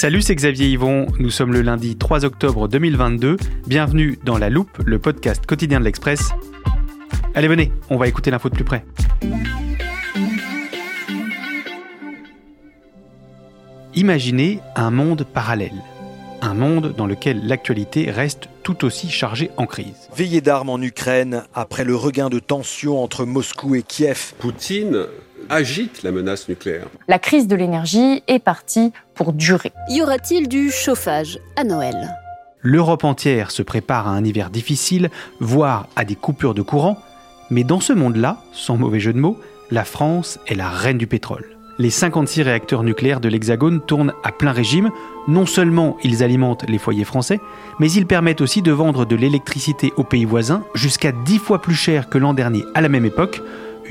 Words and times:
Salut, 0.00 0.22
c'est 0.22 0.34
Xavier 0.34 0.66
Yvon. 0.68 1.08
Nous 1.18 1.28
sommes 1.28 1.52
le 1.52 1.60
lundi 1.60 1.94
3 1.94 2.24
octobre 2.24 2.68
2022. 2.68 3.36
Bienvenue 3.66 4.18
dans 4.24 4.38
La 4.38 4.48
Loupe, 4.48 4.78
le 4.86 4.98
podcast 4.98 5.44
quotidien 5.44 5.78
de 5.78 5.84
l'Express. 5.84 6.30
Allez, 7.34 7.48
venez, 7.48 7.70
on 7.90 7.98
va 7.98 8.08
écouter 8.08 8.30
l'info 8.30 8.48
de 8.48 8.54
plus 8.54 8.64
près. 8.64 8.82
Imaginez 13.94 14.60
un 14.74 14.90
monde 14.90 15.26
parallèle. 15.34 15.82
Un 16.40 16.54
monde 16.54 16.94
dans 16.96 17.06
lequel 17.06 17.46
l'actualité 17.46 18.10
reste 18.10 18.48
tout 18.62 18.86
aussi 18.86 19.10
chargée 19.10 19.50
en 19.58 19.66
crise. 19.66 20.08
Veillée 20.16 20.40
d'armes 20.40 20.70
en 20.70 20.80
Ukraine 20.80 21.44
après 21.52 21.84
le 21.84 21.94
regain 21.94 22.30
de 22.30 22.38
tensions 22.38 23.04
entre 23.04 23.26
Moscou 23.26 23.74
et 23.74 23.82
Kiev. 23.82 24.32
Poutine 24.38 25.08
agite 25.50 26.02
la 26.02 26.12
menace 26.12 26.48
nucléaire. 26.48 26.86
La 27.08 27.18
crise 27.18 27.46
de 27.46 27.56
l'énergie 27.56 28.22
est 28.28 28.38
partie 28.38 28.92
pour 29.14 29.32
durer. 29.32 29.72
Y 29.88 30.00
aura-t-il 30.00 30.48
du 30.48 30.70
chauffage 30.70 31.38
à 31.56 31.64
Noël? 31.64 32.16
L'Europe 32.62 33.04
entière 33.04 33.50
se 33.50 33.62
prépare 33.62 34.06
à 34.06 34.12
un 34.12 34.24
hiver 34.24 34.50
difficile, 34.50 35.10
voire 35.40 35.88
à 35.96 36.04
des 36.04 36.14
coupures 36.14 36.54
de 36.54 36.62
courant, 36.62 36.98
mais 37.50 37.64
dans 37.64 37.80
ce 37.80 37.92
monde-là, 37.92 38.38
sans 38.52 38.76
mauvais 38.76 39.00
jeu 39.00 39.12
de 39.12 39.18
mots, 39.18 39.38
la 39.70 39.84
France 39.84 40.38
est 40.46 40.54
la 40.54 40.68
reine 40.68 40.98
du 40.98 41.06
pétrole. 41.06 41.44
Les 41.78 41.90
56 41.90 42.42
réacteurs 42.42 42.82
nucléaires 42.82 43.20
de 43.20 43.28
l'Hexagone 43.30 43.80
tournent 43.80 44.12
à 44.22 44.32
plein 44.32 44.52
régime. 44.52 44.90
Non 45.28 45.46
seulement 45.46 45.96
ils 46.04 46.22
alimentent 46.22 46.68
les 46.68 46.76
foyers 46.76 47.04
français, 47.04 47.40
mais 47.78 47.90
ils 47.90 48.06
permettent 48.06 48.42
aussi 48.42 48.60
de 48.60 48.70
vendre 48.70 49.06
de 49.06 49.16
l'électricité 49.16 49.90
aux 49.96 50.04
pays 50.04 50.26
voisins 50.26 50.62
jusqu'à 50.74 51.10
10 51.12 51.38
fois 51.38 51.62
plus 51.62 51.74
cher 51.74 52.10
que 52.10 52.18
l'an 52.18 52.34
dernier 52.34 52.64
à 52.74 52.82
la 52.82 52.90
même 52.90 53.06
époque. 53.06 53.40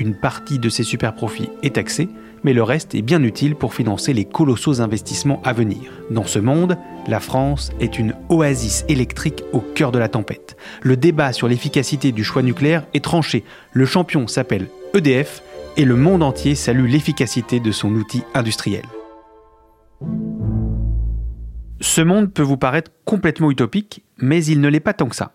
Une 0.00 0.14
partie 0.14 0.58
de 0.58 0.70
ces 0.70 0.82
super 0.82 1.14
profits 1.14 1.50
est 1.62 1.74
taxée, 1.74 2.08
mais 2.42 2.54
le 2.54 2.62
reste 2.62 2.94
est 2.94 3.02
bien 3.02 3.22
utile 3.22 3.54
pour 3.54 3.74
financer 3.74 4.14
les 4.14 4.24
colossaux 4.24 4.80
investissements 4.80 5.42
à 5.44 5.52
venir. 5.52 5.92
Dans 6.10 6.24
ce 6.24 6.38
monde, 6.38 6.78
la 7.06 7.20
France 7.20 7.70
est 7.80 7.98
une 7.98 8.14
oasis 8.30 8.86
électrique 8.88 9.44
au 9.52 9.60
cœur 9.60 9.92
de 9.92 9.98
la 9.98 10.08
tempête. 10.08 10.56
Le 10.80 10.96
débat 10.96 11.34
sur 11.34 11.48
l'efficacité 11.48 12.12
du 12.12 12.24
choix 12.24 12.40
nucléaire 12.40 12.86
est 12.94 13.04
tranché. 13.04 13.44
Le 13.74 13.84
champion 13.84 14.26
s'appelle 14.26 14.68
EDF 14.94 15.42
et 15.76 15.84
le 15.84 15.96
monde 15.96 16.22
entier 16.22 16.54
salue 16.54 16.88
l'efficacité 16.88 17.60
de 17.60 17.70
son 17.70 17.94
outil 17.94 18.22
industriel. 18.32 18.84
Ce 21.82 22.00
monde 22.00 22.32
peut 22.32 22.42
vous 22.42 22.56
paraître 22.56 22.90
complètement 23.04 23.50
utopique, 23.50 24.02
mais 24.16 24.42
il 24.46 24.62
ne 24.62 24.68
l'est 24.68 24.80
pas 24.80 24.94
tant 24.94 25.10
que 25.10 25.16
ça. 25.16 25.34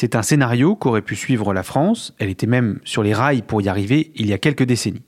C'est 0.00 0.14
un 0.14 0.22
scénario 0.22 0.76
qu'aurait 0.76 1.02
pu 1.02 1.16
suivre 1.16 1.52
la 1.52 1.64
France, 1.64 2.14
elle 2.20 2.28
était 2.28 2.46
même 2.46 2.78
sur 2.84 3.02
les 3.02 3.12
rails 3.12 3.42
pour 3.42 3.60
y 3.62 3.68
arriver 3.68 4.12
il 4.14 4.28
y 4.28 4.32
a 4.32 4.38
quelques 4.38 4.62
décennies. 4.62 5.02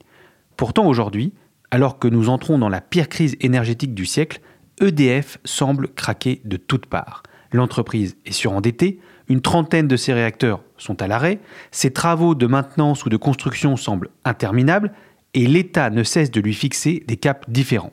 Pourtant 0.57 0.85
aujourd'hui, 0.85 1.33
alors 1.71 2.01
que 2.01 2.09
nous 2.09 2.29
entrons 2.29 2.59
dans 2.59 2.69
la 2.69 2.81
pire 2.81 3.09
crise 3.09 3.37
énergétique 3.41 3.95
du 3.95 4.05
siècle, 4.05 4.41
EDF 4.81 5.39
semble 5.45 5.91
craquer 5.91 6.41
de 6.45 6.57
toutes 6.57 6.87
parts. 6.87 7.23
L'entreprise 7.53 8.17
est 8.27 8.33
surendettée, 8.33 8.99
une 9.29 9.43
trentaine 9.43 9.87
de 9.87 9.95
ses 9.95 10.13
réacteurs 10.13 10.61
sont 10.77 11.01
à 11.01 11.07
l'arrêt, 11.07 11.39
ses 11.71 11.93
travaux 11.93 12.35
de 12.35 12.49
maintenance 12.49 13.05
ou 13.05 13.11
de 13.11 13.17
construction 13.17 13.77
semblent 13.77 14.11
interminables, 14.25 14.91
et 15.35 15.47
l'État 15.47 15.91
ne 15.91 16.03
cesse 16.03 16.33
de 16.33 16.41
lui 16.41 16.53
fixer 16.53 17.05
des 17.07 17.17
caps 17.17 17.49
différents. 17.49 17.93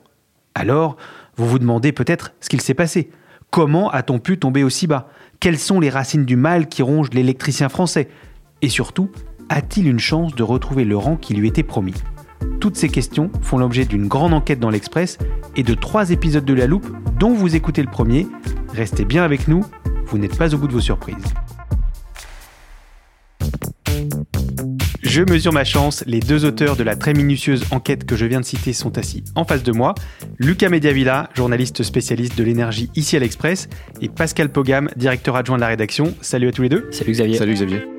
Alors, 0.56 0.96
vous 1.36 1.46
vous 1.46 1.60
demandez 1.60 1.92
peut-être 1.92 2.32
ce 2.40 2.48
qu'il 2.48 2.60
s'est 2.60 2.74
passé. 2.74 3.08
Comment 3.50 3.88
a-t-on 3.90 4.18
pu 4.18 4.38
tomber 4.38 4.64
aussi 4.64 4.88
bas? 4.88 5.08
Quelles 5.40 5.58
sont 5.58 5.78
les 5.78 5.88
racines 5.88 6.24
du 6.24 6.34
mal 6.34 6.66
qui 6.66 6.82
rongent 6.82 7.10
l'électricien 7.12 7.68
français? 7.68 8.08
Et 8.60 8.68
surtout, 8.68 9.08
a-t-il 9.48 9.86
une 9.86 10.00
chance 10.00 10.34
de 10.34 10.42
retrouver 10.42 10.84
le 10.84 10.96
rang 10.96 11.14
qui 11.14 11.32
lui 11.34 11.46
était 11.46 11.62
promis? 11.62 11.94
Toutes 12.58 12.76
ces 12.76 12.88
questions 12.88 13.30
font 13.40 13.56
l'objet 13.56 13.84
d'une 13.84 14.08
grande 14.08 14.34
enquête 14.34 14.58
dans 14.58 14.68
l'Express 14.68 15.16
et 15.54 15.62
de 15.62 15.74
trois 15.74 16.10
épisodes 16.10 16.44
de 16.44 16.54
La 16.54 16.66
Loupe 16.66 16.92
dont 17.20 17.34
vous 17.34 17.54
écoutez 17.54 17.82
le 17.82 17.90
premier. 17.90 18.26
Restez 18.74 19.04
bien 19.04 19.22
avec 19.22 19.46
nous, 19.46 19.64
vous 20.06 20.18
n'êtes 20.18 20.36
pas 20.36 20.52
au 20.56 20.58
bout 20.58 20.66
de 20.66 20.72
vos 20.72 20.80
surprises. 20.80 21.14
Je 25.18 25.24
mesure 25.24 25.52
ma 25.52 25.64
chance, 25.64 26.04
les 26.06 26.20
deux 26.20 26.44
auteurs 26.44 26.76
de 26.76 26.84
la 26.84 26.94
très 26.94 27.12
minutieuse 27.12 27.64
enquête 27.72 28.06
que 28.06 28.14
je 28.14 28.24
viens 28.24 28.38
de 28.38 28.44
citer 28.44 28.72
sont 28.72 28.98
assis 28.98 29.24
en 29.34 29.44
face 29.44 29.64
de 29.64 29.72
moi. 29.72 29.96
Lucas 30.38 30.68
Mediavilla, 30.68 31.28
journaliste 31.34 31.82
spécialiste 31.82 32.38
de 32.38 32.44
l'énergie 32.44 32.88
ici 32.94 33.16
à 33.16 33.18
l'Express, 33.18 33.68
et 34.00 34.08
Pascal 34.08 34.48
Pogam, 34.48 34.88
directeur 34.94 35.34
adjoint 35.34 35.56
de 35.56 35.62
la 35.62 35.66
rédaction. 35.66 36.14
Salut 36.20 36.46
à 36.46 36.52
tous 36.52 36.62
les 36.62 36.68
deux. 36.68 36.86
Salut 36.92 37.10
Xavier. 37.10 37.36
Salut 37.36 37.54
Xavier. 37.54 37.97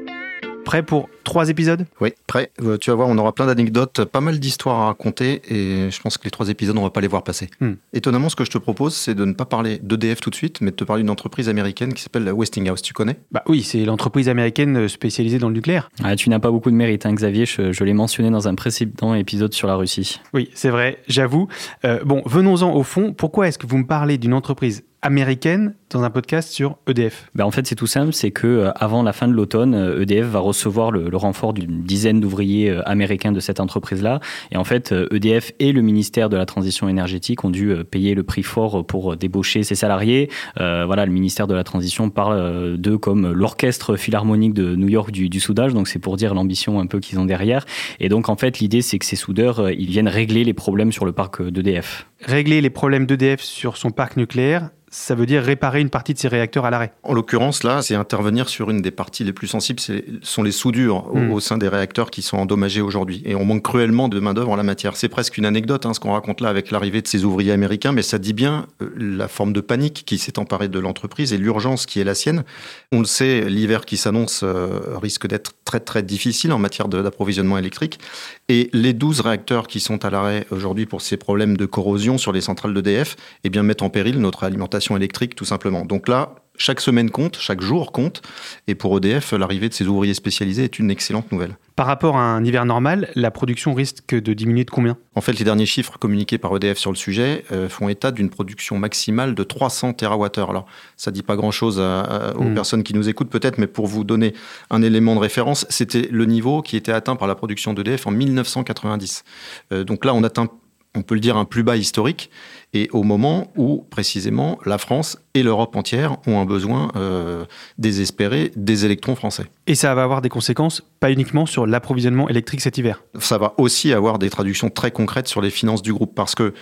Prêt 0.69 0.83
pour 0.83 1.09
trois 1.23 1.49
épisodes? 1.49 1.87
Oui, 1.99 2.13
prêt. 2.27 2.51
Euh, 2.61 2.77
tu 2.77 2.91
vas 2.91 2.95
voir, 2.95 3.07
on 3.07 3.17
aura 3.17 3.33
plein 3.33 3.47
d'anecdotes, 3.47 4.05
pas 4.05 4.21
mal 4.21 4.39
d'histoires 4.39 4.81
à 4.81 4.85
raconter 4.85 5.41
et 5.49 5.89
je 5.89 5.99
pense 5.99 6.19
que 6.19 6.25
les 6.25 6.29
trois 6.29 6.47
épisodes, 6.49 6.77
on 6.77 6.83
va 6.83 6.91
pas 6.91 7.01
les 7.01 7.07
voir 7.07 7.23
passer. 7.23 7.49
Hmm. 7.59 7.73
Étonnamment, 7.91 8.29
ce 8.29 8.35
que 8.35 8.45
je 8.45 8.51
te 8.51 8.59
propose, 8.59 8.93
c'est 8.93 9.15
de 9.15 9.25
ne 9.25 9.33
pas 9.33 9.45
parler 9.45 9.79
d'EDF 9.81 10.21
tout 10.21 10.29
de 10.29 10.35
suite, 10.35 10.61
mais 10.61 10.69
de 10.69 10.75
te 10.75 10.83
parler 10.83 11.01
d'une 11.01 11.09
entreprise 11.09 11.49
américaine 11.49 11.95
qui 11.95 12.03
s'appelle 12.03 12.31
Westinghouse. 12.31 12.83
Tu 12.83 12.93
connais? 12.93 13.17
Bah 13.31 13.41
oui, 13.47 13.63
c'est 13.63 13.83
l'entreprise 13.83 14.29
américaine 14.29 14.87
spécialisée 14.87 15.39
dans 15.39 15.47
le 15.47 15.55
nucléaire. 15.55 15.89
Ah, 16.03 16.15
tu 16.15 16.29
n'as 16.29 16.37
pas 16.37 16.51
beaucoup 16.51 16.69
de 16.69 16.75
mérite, 16.75 17.03
hein, 17.07 17.13
Xavier. 17.15 17.47
Je, 17.47 17.71
je 17.71 17.83
l'ai 17.83 17.93
mentionné 17.93 18.29
dans 18.29 18.47
un 18.47 18.53
précédent 18.53 19.15
épisode 19.15 19.55
sur 19.55 19.67
la 19.67 19.73
Russie. 19.73 20.21
Oui, 20.35 20.51
c'est 20.53 20.69
vrai, 20.69 20.99
j'avoue. 21.07 21.47
Euh, 21.83 22.03
bon, 22.05 22.21
venons-en 22.27 22.75
au 22.75 22.83
fond. 22.83 23.13
Pourquoi 23.13 23.47
est-ce 23.47 23.57
que 23.57 23.65
vous 23.65 23.79
me 23.79 23.87
parlez 23.87 24.19
d'une 24.19 24.35
entreprise 24.35 24.83
américaine 25.01 25.75
dans 25.89 26.03
un 26.03 26.09
podcast 26.09 26.49
sur 26.51 26.77
EDF 26.87 27.29
Ben 27.33 27.45
en 27.45 27.51
fait, 27.51 27.65
c'est 27.65 27.75
tout 27.75 27.87
simple, 27.87 28.13
c'est 28.13 28.31
que 28.31 28.47
euh, 28.47 28.71
avant 28.75 29.01
la 29.01 29.13
fin 29.13 29.27
de 29.27 29.33
l'automne, 29.33 29.73
euh, 29.73 30.01
EDF 30.01 30.25
va 30.25 30.39
recevoir 30.39 30.91
le, 30.91 31.09
le 31.09 31.17
renfort 31.17 31.53
d'une 31.53 31.83
dizaine 31.83 32.19
d'ouvriers 32.19 32.69
euh, 32.69 32.87
américains 32.87 33.31
de 33.31 33.39
cette 33.39 33.59
entreprise-là. 33.59 34.19
Et 34.51 34.57
en 34.57 34.63
fait, 34.63 34.93
EDF 35.11 35.51
et 35.59 35.71
le 35.71 35.81
ministère 35.81 36.29
de 36.29 36.37
la 36.37 36.45
Transition 36.45 36.89
énergétique 36.89 37.43
ont 37.43 37.49
dû 37.49 37.73
payer 37.89 38.13
le 38.13 38.23
prix 38.23 38.43
fort 38.43 38.85
pour 38.85 39.15
débaucher 39.15 39.63
ses 39.63 39.75
salariés. 39.75 40.29
Euh, 40.59 40.85
voilà, 40.85 41.05
le 41.05 41.11
ministère 41.11 41.47
de 41.47 41.53
la 41.53 41.63
Transition 41.63 42.09
parle 42.09 42.77
d'eux 42.77 42.97
comme 42.97 43.31
l'orchestre 43.31 43.95
philharmonique 43.95 44.53
de 44.53 44.75
New 44.75 44.89
York 44.89 45.11
du, 45.11 45.29
du 45.29 45.39
soudage. 45.39 45.73
Donc 45.73 45.87
c'est 45.87 45.99
pour 45.99 46.17
dire 46.17 46.33
l'ambition 46.33 46.79
un 46.79 46.87
peu 46.87 46.99
qu'ils 46.99 47.19
ont 47.19 47.25
derrière. 47.25 47.65
Et 47.99 48.09
donc 48.09 48.29
en 48.29 48.35
fait, 48.35 48.59
l'idée, 48.59 48.81
c'est 48.81 48.99
que 48.99 49.05
ces 49.05 49.15
soudeurs, 49.15 49.69
ils 49.71 49.89
viennent 49.89 50.07
régler 50.07 50.43
les 50.43 50.53
problèmes 50.53 50.91
sur 50.91 51.05
le 51.05 51.11
parc 51.11 51.41
d'EDF. 51.41 52.07
Régler 52.21 52.61
les 52.61 52.69
problèmes 52.69 53.05
d'EDF 53.05 53.41
sur 53.41 53.77
son 53.77 53.91
parc 53.91 54.17
nucléaire, 54.17 54.69
ça 54.91 55.15
veut 55.15 55.25
dire 55.25 55.43
réparer 55.43 55.81
une 55.81 55.89
partie 55.89 56.13
de 56.13 56.19
ses 56.19 56.27
réacteurs 56.27 56.65
à 56.65 56.69
l'arrêt. 56.69 56.91
En 57.03 57.13
l'occurrence, 57.13 57.63
là, 57.63 57.81
c'est 57.81 57.95
intervenir 57.95 58.49
sur 58.49 58.69
une 58.69 58.81
des 58.81 58.91
parties 58.91 59.23
les 59.23 59.33
plus 59.33 59.47
sensibles, 59.47 59.79
ce 59.79 59.93
sont 60.21 60.43
les 60.43 60.51
soudures 60.51 61.07
au- 61.13 61.17
Mm. 61.19 61.31
au, 61.31 61.39
sein 61.39 61.57
des 61.57 61.67
réacteurs 61.67 62.11
qui 62.11 62.21
sont 62.21 62.37
endommagés 62.37 62.81
aujourd'hui. 62.81 63.21
Et 63.25 63.35
on 63.35 63.45
manque 63.45 63.63
cruellement 63.63 64.07
de 64.09 64.19
main-d'œuvre 64.19 64.49
en 64.51 64.55
la 64.55 64.63
matière. 64.63 64.95
C'est 64.95 65.09
presque 65.09 65.37
une 65.37 65.45
anecdote, 65.45 65.85
hein, 65.85 65.93
ce 65.93 65.99
qu'on 65.99 66.13
raconte 66.13 66.41
là 66.41 66.49
avec 66.49 66.71
l'arrivée 66.71 67.01
de 67.01 67.07
ces 67.07 67.23
ouvriers 67.25 67.51
américains, 67.51 67.91
mais 67.91 68.01
ça 68.01 68.17
dit 68.17 68.33
bien 68.33 68.67
euh, 68.81 68.89
la 68.97 69.27
forme 69.27 69.53
de 69.53 69.61
panique 69.61 70.03
qui 70.05 70.17
s'est 70.17 70.39
emparée 70.39 70.67
de 70.69 70.79
l'entreprise 70.79 71.33
et 71.33 71.37
l'urgence 71.37 71.85
qui 71.85 71.99
est 71.99 72.03
la 72.03 72.15
sienne. 72.15 72.43
On 72.91 72.99
le 72.99 73.05
sait, 73.05 73.49
l'hiver 73.49 73.85
qui 73.85 73.97
s'annonce 73.97 74.41
euh, 74.43 74.79
risque 75.01 75.27
d'être 75.27 75.51
très 75.65 75.79
très 75.79 76.01
difficile 76.03 76.51
en 76.51 76.57
matière 76.59 76.87
d'approvisionnement 76.87 77.57
électrique. 77.57 77.99
Et 78.47 78.69
les 78.73 78.93
12 78.93 79.19
réacteurs 79.19 79.67
qui 79.67 79.79
sont 79.79 80.03
à 80.05 80.09
l'arrêt 80.09 80.47
aujourd'hui 80.51 80.85
pour 80.85 81.01
ces 81.01 81.17
problèmes 81.17 81.57
de 81.57 81.65
corrosion 81.65 82.17
sur 82.17 82.31
les 82.31 82.41
centrales 82.41 82.73
d'EDF, 82.73 83.15
eh 83.43 83.49
bien, 83.49 83.61
mettent 83.63 83.83
en 83.83 83.89
péril 83.89 84.19
notre 84.19 84.43
alimentation 84.43 84.78
électrique 84.97 85.35
tout 85.35 85.45
simplement. 85.45 85.85
Donc 85.85 86.07
là, 86.07 86.35
chaque 86.59 86.81
semaine 86.81 87.09
compte, 87.09 87.37
chaque 87.39 87.61
jour 87.61 87.91
compte. 87.91 88.21
Et 88.67 88.75
pour 88.75 88.97
EDF, 88.97 89.31
l'arrivée 89.31 89.69
de 89.69 89.73
ces 89.73 89.87
ouvriers 89.87 90.13
spécialisés 90.13 90.65
est 90.65 90.77
une 90.77 90.91
excellente 90.91 91.31
nouvelle. 91.31 91.57
Par 91.77 91.87
rapport 91.87 92.17
à 92.17 92.21
un 92.21 92.43
hiver 92.43 92.65
normal, 92.65 93.09
la 93.15 93.31
production 93.31 93.73
risque 93.73 94.13
de 94.13 94.33
diminuer 94.33 94.65
de 94.65 94.69
combien? 94.69 94.97
En 95.15 95.21
fait, 95.21 95.39
les 95.39 95.45
derniers 95.45 95.65
chiffres 95.65 95.97
communiqués 95.97 96.37
par 96.37 96.53
EDF 96.53 96.77
sur 96.77 96.91
le 96.91 96.97
sujet 96.97 97.45
euh, 97.53 97.69
font 97.69 97.87
état 97.87 98.11
d'une 98.11 98.29
production 98.29 98.77
maximale 98.77 99.35
de 99.35 99.43
300 99.43 99.93
TWh. 99.93 100.49
Alors, 100.49 100.65
ça 100.97 101.11
dit 101.11 101.23
pas 101.23 101.37
grand-chose 101.37 101.79
aux 101.79 102.43
Mm. 102.43 102.53
personnes 102.53 102.83
qui 102.83 102.93
nous 102.93 103.07
écoutent 103.07 103.29
peut-être, 103.29 103.57
mais 103.57 103.67
pour 103.67 103.87
vous 103.87 104.03
donner 104.03 104.33
un 104.69 104.81
élément 104.81 105.15
de 105.15 105.21
référence, 105.21 105.65
c'était 105.69 106.09
le 106.11 106.25
niveau 106.25 106.61
qui 106.61 106.75
était 106.75 106.91
atteint 106.91 107.15
par 107.15 107.29
la 107.29 107.35
production 107.35 107.73
d'EDF 107.73 108.05
en 108.05 108.11
1990. 108.11 109.23
Euh, 109.71 109.85
donc 109.85 110.03
là, 110.03 110.13
on 110.13 110.23
atteint, 110.23 110.49
on 110.95 111.01
peut 111.01 111.15
le 111.15 111.21
dire, 111.21 111.37
un 111.37 111.45
plus 111.45 111.63
bas 111.63 111.77
historique, 111.77 112.29
et 112.73 112.89
au 112.91 113.03
moment 113.03 113.51
où, 113.55 113.85
précisément, 113.89 114.59
la 114.65 114.77
France 114.77 115.17
et 115.33 115.43
l'Europe 115.43 115.75
entière 115.75 116.17
ont 116.27 116.39
un 116.39 116.45
besoin 116.45 116.89
euh, 116.95 117.45
désespéré 117.77 118.51
des 118.55 118.85
électrons 118.85 119.15
français. 119.15 119.45
Et 119.67 119.75
ça 119.75 119.93
va 119.93 120.03
avoir 120.03 120.21
des 120.21 120.29
conséquences 120.29 120.81
pas 120.99 121.11
uniquement 121.11 121.45
sur 121.45 121.67
l'approvisionnement 121.67 122.27
électrique 122.29 122.61
cet 122.61 122.77
hiver. 122.77 123.03
Ça 123.19 123.37
va 123.37 123.53
aussi 123.57 123.93
avoir 123.93 124.17
des 124.17 124.29
traductions 124.29 124.69
très 124.69 124.91
concrètes 124.91 125.27
sur 125.27 125.41
les 125.41 125.51
finances 125.51 125.81
du 125.81 125.93
groupe 125.93 126.15
parce 126.15 126.35
que 126.35 126.43
euh, 126.43 126.53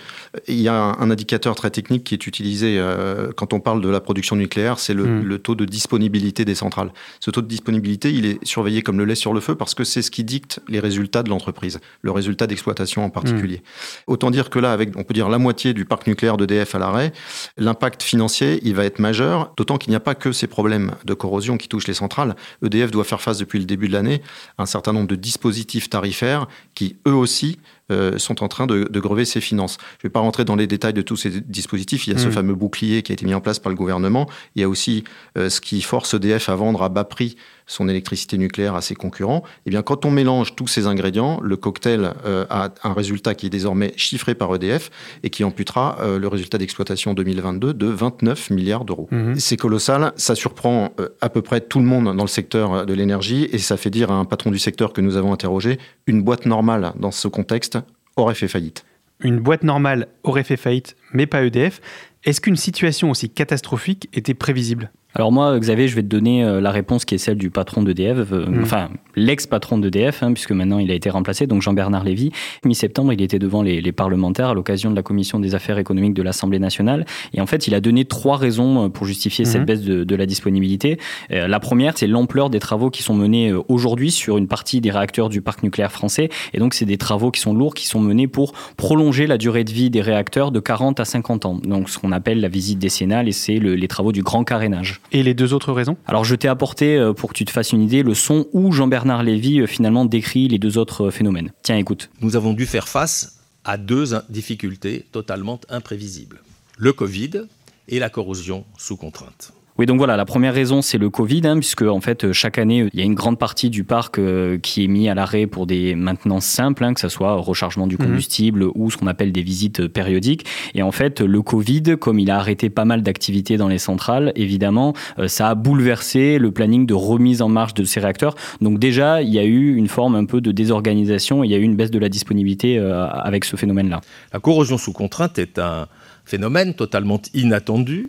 il 0.46 0.60
y 0.60 0.68
a 0.68 0.74
un, 0.74 1.10
indicateur 1.10 1.54
très 1.54 1.70
technique 1.70 2.04
qui 2.04 2.14
est 2.14 2.26
utilisé 2.26 2.76
euh, 2.78 3.32
quand 3.34 3.54
on 3.54 3.60
parle 3.60 3.80
de 3.80 3.88
la 3.88 4.00
production 4.00 4.36
nucléaire, 4.36 4.78
c'est 4.78 4.94
le, 4.94 5.04
mm. 5.06 5.22
le, 5.22 5.38
taux 5.38 5.54
de 5.54 5.64
disponibilité 5.64 6.44
des 6.44 6.54
centrales. 6.54 6.92
Ce 7.20 7.30
taux 7.30 7.40
de 7.40 7.46
disponibilité, 7.46 8.12
il 8.12 8.26
est 8.26 8.44
surveillé 8.44 8.82
comme 8.82 8.98
le 8.98 9.06
lait 9.06 9.14
sur 9.14 9.32
le 9.32 9.40
feu 9.40 9.54
parce 9.54 9.74
que 9.74 9.84
c'est 9.84 10.02
ce 10.02 10.10
qui 10.10 10.24
dicte 10.24 10.60
les 10.68 10.80
résultats 10.80 11.22
de 11.22 11.30
l'entreprise, 11.30 11.80
le 12.02 12.10
résultat 12.10 12.46
d'exploitation 12.46 13.04
en 13.04 13.10
particulier. 13.10 13.56
Mm. 13.56 14.12
Autant 14.12 14.30
dire 14.30 14.50
que 14.50 14.58
là, 14.58 14.72
avec 14.72 14.96
on 14.96 15.04
peut 15.04 15.14
dire 15.14 15.30
la 15.30 15.38
moitié 15.38 15.72
du 15.72 15.86
parc 15.86 16.06
nucléaire 16.06 16.36
d'EDF 16.36 16.74
à 16.74 16.78
l'arrêt, 16.78 17.12
l'impact 17.56 18.02
financier, 18.02 18.57
il 18.62 18.74
va 18.74 18.84
être 18.84 18.98
majeur, 18.98 19.52
d'autant 19.56 19.78
qu'il 19.78 19.90
n'y 19.90 19.96
a 19.96 20.00
pas 20.00 20.14
que 20.14 20.32
ces 20.32 20.46
problèmes 20.46 20.92
de 21.04 21.14
corrosion 21.14 21.56
qui 21.56 21.68
touchent 21.68 21.88
les 21.88 21.94
centrales. 21.94 22.36
EDF 22.64 22.90
doit 22.90 23.04
faire 23.04 23.20
face 23.20 23.38
depuis 23.38 23.58
le 23.58 23.64
début 23.64 23.88
de 23.88 23.92
l'année 23.92 24.22
à 24.56 24.62
un 24.62 24.66
certain 24.66 24.92
nombre 24.92 25.08
de 25.08 25.16
dispositifs 25.16 25.90
tarifaires 25.90 26.46
qui, 26.74 26.96
eux 27.06 27.14
aussi, 27.14 27.58
euh, 27.90 28.18
sont 28.18 28.44
en 28.44 28.48
train 28.48 28.66
de, 28.66 28.86
de, 28.90 29.00
grever 29.00 29.24
ses 29.24 29.40
finances. 29.40 29.78
Je 29.80 30.06
ne 30.06 30.08
vais 30.08 30.12
pas 30.12 30.20
rentrer 30.20 30.44
dans 30.44 30.56
les 30.56 30.66
détails 30.66 30.92
de 30.92 31.00
tous 31.00 31.16
ces 31.16 31.40
dispositifs. 31.40 32.06
Il 32.06 32.12
y 32.12 32.16
a 32.16 32.18
ce 32.18 32.28
mm. 32.28 32.32
fameux 32.32 32.54
bouclier 32.54 33.02
qui 33.02 33.12
a 33.12 33.14
été 33.14 33.24
mis 33.24 33.32
en 33.32 33.40
place 33.40 33.58
par 33.58 33.70
le 33.70 33.76
gouvernement. 33.76 34.28
Il 34.56 34.60
y 34.60 34.64
a 34.64 34.68
aussi 34.68 35.04
euh, 35.38 35.48
ce 35.48 35.62
qui 35.62 35.80
force 35.80 36.12
EDF 36.12 36.50
à 36.50 36.54
vendre 36.54 36.82
à 36.82 36.90
bas 36.90 37.04
prix 37.04 37.36
son 37.66 37.88
électricité 37.88 38.36
nucléaire 38.36 38.74
à 38.74 38.82
ses 38.82 38.94
concurrents. 38.94 39.42
Eh 39.64 39.70
bien, 39.70 39.82
quand 39.82 40.04
on 40.04 40.10
mélange 40.10 40.54
tous 40.54 40.66
ces 40.66 40.86
ingrédients, 40.86 41.38
le 41.42 41.56
cocktail 41.56 42.12
euh, 42.26 42.44
a 42.50 42.70
un 42.82 42.92
résultat 42.92 43.34
qui 43.34 43.46
est 43.46 43.50
désormais 43.50 43.92
chiffré 43.96 44.34
par 44.34 44.54
EDF 44.54 44.90
et 45.22 45.30
qui 45.30 45.44
amputera 45.44 45.98
le 46.18 46.28
résultat 46.28 46.58
d'exploitation 46.58 47.14
2022 47.14 47.74
de 47.74 47.86
29 47.86 48.50
milliards 48.50 48.84
d'euros. 48.84 49.08
Mm-hmm. 49.12 49.38
C'est 49.38 49.56
colossal. 49.56 50.12
Ça 50.16 50.34
surprend 50.34 50.92
à 51.20 51.28
peu 51.28 51.42
près 51.42 51.60
tout 51.60 51.78
le 51.78 51.84
monde 51.84 52.16
dans 52.16 52.24
le 52.24 52.28
secteur 52.28 52.86
de 52.86 52.94
l'énergie 52.94 53.48
et 53.52 53.58
ça 53.58 53.76
fait 53.76 53.90
dire 53.90 54.10
à 54.10 54.14
un 54.14 54.24
patron 54.24 54.50
du 54.50 54.58
secteur 54.58 54.92
que 54.92 55.00
nous 55.00 55.16
avons 55.16 55.32
interrogé 55.32 55.78
une 56.06 56.22
boîte 56.22 56.46
normale 56.46 56.92
dans 56.98 57.10
ce 57.10 57.28
contexte 57.28 57.77
aurait 58.22 58.34
fait 58.34 58.48
faillite. 58.48 58.84
Une 59.20 59.40
boîte 59.40 59.64
normale 59.64 60.08
aurait 60.22 60.44
fait 60.44 60.56
faillite, 60.56 60.96
mais 61.12 61.26
pas 61.26 61.42
EDF. 61.44 61.80
Est-ce 62.24 62.40
qu'une 62.40 62.56
situation 62.56 63.10
aussi 63.10 63.30
catastrophique 63.30 64.08
était 64.12 64.34
prévisible? 64.34 64.90
Alors 65.18 65.32
moi, 65.32 65.58
Xavier, 65.58 65.88
je 65.88 65.96
vais 65.96 66.02
te 66.02 66.06
donner 66.06 66.44
euh, 66.44 66.60
la 66.60 66.70
réponse 66.70 67.04
qui 67.04 67.16
est 67.16 67.18
celle 67.18 67.38
du 67.38 67.50
patron 67.50 67.82
d'EDF, 67.82 68.32
euh, 68.32 68.46
mm. 68.46 68.62
enfin 68.62 68.88
l'ex-patron 69.16 69.78
d'EDF, 69.78 70.22
hein, 70.22 70.32
puisque 70.32 70.52
maintenant 70.52 70.78
il 70.78 70.92
a 70.92 70.94
été 70.94 71.10
remplacé, 71.10 71.48
donc 71.48 71.60
Jean-Bernard 71.60 72.04
Lévy. 72.04 72.30
Mi-septembre, 72.64 73.12
il 73.12 73.20
était 73.20 73.40
devant 73.40 73.62
les, 73.62 73.90
parlementaires 73.90 74.50
à 74.50 74.54
l'occasion 74.54 74.90
de 74.90 74.96
la 74.96 75.02
commission 75.02 75.40
des 75.40 75.56
affaires 75.56 75.78
économiques 75.78 76.14
de 76.14 76.22
l'Assemblée 76.22 76.60
nationale, 76.60 77.04
et 77.34 77.40
en 77.40 77.46
fait, 77.46 77.66
il 77.66 77.74
a 77.74 77.80
donné 77.80 78.04
trois 78.04 78.36
raisons 78.36 78.84
euh, 78.84 78.88
pour 78.88 79.06
justifier 79.06 79.44
cette 79.44 79.62
mm-hmm. 79.62 79.64
baisse 79.64 79.82
de, 79.82 80.14
la 80.14 80.26
disponibilité. 80.26 80.98
la 81.30 81.60
première, 81.60 81.96
c'est 81.96 82.06
l'ampleur 82.06 82.50
des 82.50 82.58
travaux 82.58 82.90
qui 82.90 83.02
sont 83.02 83.14
menés 83.14 83.52
aujourd'hui 83.68 84.10
sur 84.10 84.36
une 84.36 84.48
partie 84.48 84.80
des 84.80 84.90
réacteurs 84.90 85.28
du 85.28 85.42
parc 85.42 85.62
nucléaire 85.62 85.92
français, 85.92 86.28
et 86.52 86.58
donc 86.58 86.74
c'est 86.74 86.84
des 86.84 86.98
travaux 86.98 87.30
qui 87.30 87.40
sont 87.40 87.54
lourds, 87.54 87.74
qui 87.74 87.86
sont 87.86 88.00
menés 88.00 88.26
pour 88.26 88.52
prolonger 88.76 89.26
la 89.26 89.38
durée 89.38 89.64
de 89.64 89.72
vie 89.72 89.90
des 89.90 90.00
réacteurs 90.00 90.50
de 90.50 90.60
40 90.60 91.00
à 91.00 91.04
50 91.04 91.46
ans. 91.46 91.54
Donc 91.54 91.88
ce 91.88 91.98
qu'on 91.98 92.12
appelle 92.12 92.40
la 92.40 92.48
visite 92.48 92.78
décennale, 92.78 93.28
et 93.28 93.32
c'est 93.32 93.58
les 93.58 93.88
travaux 93.88 94.12
du 94.12 94.22
grand 94.22 94.44
carénage. 94.44 95.00
Et 95.12 95.22
les 95.22 95.34
deux 95.34 95.54
autres 95.54 95.72
raisons? 95.72 95.96
Alors 96.06 96.24
je 96.24 96.34
t'ai 96.34 96.48
apporté, 96.48 96.96
euh, 96.96 97.12
pour 97.12 97.30
que 97.30 97.34
tu 97.34 97.44
te 97.44 97.50
fasses 97.50 97.72
une 97.72 97.82
idée, 97.82 98.02
le 98.02 98.14
son 98.14 98.46
où 98.52 98.72
Jean-Bernard 98.72 99.22
Lévy 99.22 99.60
euh, 99.60 99.66
finalement 99.66 100.04
décrit 100.04 100.48
les 100.48 100.58
deux 100.58 100.76
autres 100.76 101.06
euh, 101.06 101.10
phénomènes. 101.10 101.52
Tiens, 101.62 101.76
écoute. 101.76 102.10
Nous 102.20 102.36
avons 102.36 102.52
dû 102.52 102.66
faire 102.66 102.88
face 102.88 103.40
à 103.64 103.76
deux 103.76 104.14
difficultés 104.28 105.06
totalement 105.10 105.60
imprévisibles. 105.68 106.42
Le 106.76 106.92
Covid 106.92 107.42
et 107.88 107.98
la 107.98 108.10
corrosion 108.10 108.64
sous 108.76 108.96
contrainte. 108.96 109.52
Oui, 109.78 109.86
donc 109.86 109.98
voilà, 109.98 110.16
la 110.16 110.24
première 110.24 110.54
raison, 110.54 110.82
c'est 110.82 110.98
le 110.98 111.08
Covid, 111.08 111.42
hein, 111.44 111.56
puisque 111.56 111.82
en 111.82 112.00
fait, 112.00 112.32
chaque 112.32 112.58
année, 112.58 112.88
il 112.92 112.98
y 112.98 113.00
a 113.00 113.04
une 113.04 113.14
grande 113.14 113.38
partie 113.38 113.70
du 113.70 113.84
parc 113.84 114.18
euh, 114.18 114.58
qui 114.58 114.82
est 114.82 114.88
mis 114.88 115.08
à 115.08 115.14
l'arrêt 115.14 115.46
pour 115.46 115.68
des 115.68 115.94
maintenances 115.94 116.46
simples, 116.46 116.82
hein, 116.82 116.94
que 116.94 117.00
ce 117.00 117.08
soit 117.08 117.34
rechargement 117.34 117.86
du 117.86 117.94
mhm. 117.94 118.06
combustible 118.06 118.64
ou 118.74 118.90
ce 118.90 118.96
qu'on 118.96 119.06
appelle 119.06 119.30
des 119.30 119.42
visites 119.42 119.86
périodiques. 119.86 120.46
Et 120.74 120.82
en 120.82 120.90
fait, 120.90 121.20
le 121.20 121.42
Covid, 121.42 121.96
comme 122.00 122.18
il 122.18 122.28
a 122.28 122.38
arrêté 122.38 122.70
pas 122.70 122.84
mal 122.84 123.04
d'activités 123.04 123.56
dans 123.56 123.68
les 123.68 123.78
centrales, 123.78 124.32
évidemment, 124.34 124.94
euh, 125.20 125.28
ça 125.28 125.48
a 125.48 125.54
bouleversé 125.54 126.38
le 126.38 126.50
planning 126.50 126.84
de 126.84 126.94
remise 126.94 127.40
en 127.40 127.48
marche 127.48 127.74
de 127.74 127.84
ces 127.84 128.00
réacteurs. 128.00 128.34
Donc 128.60 128.80
déjà, 128.80 129.22
il 129.22 129.32
y 129.32 129.38
a 129.38 129.44
eu 129.44 129.76
une 129.76 129.86
forme 129.86 130.16
un 130.16 130.24
peu 130.24 130.40
de 130.40 130.50
désorganisation, 130.50 131.44
il 131.44 131.52
y 131.52 131.54
a 131.54 131.58
eu 131.58 131.62
une 131.62 131.76
baisse 131.76 131.92
de 131.92 132.00
la 132.00 132.08
disponibilité 132.08 132.78
euh, 132.78 133.06
avec 133.06 133.44
ce 133.44 133.54
phénomène-là. 133.54 134.00
La 134.32 134.40
corrosion 134.40 134.76
sous 134.76 134.92
contrainte 134.92 135.38
est 135.38 135.60
un 135.60 135.86
phénomène 136.24 136.74
totalement 136.74 137.20
inattendu 137.32 138.08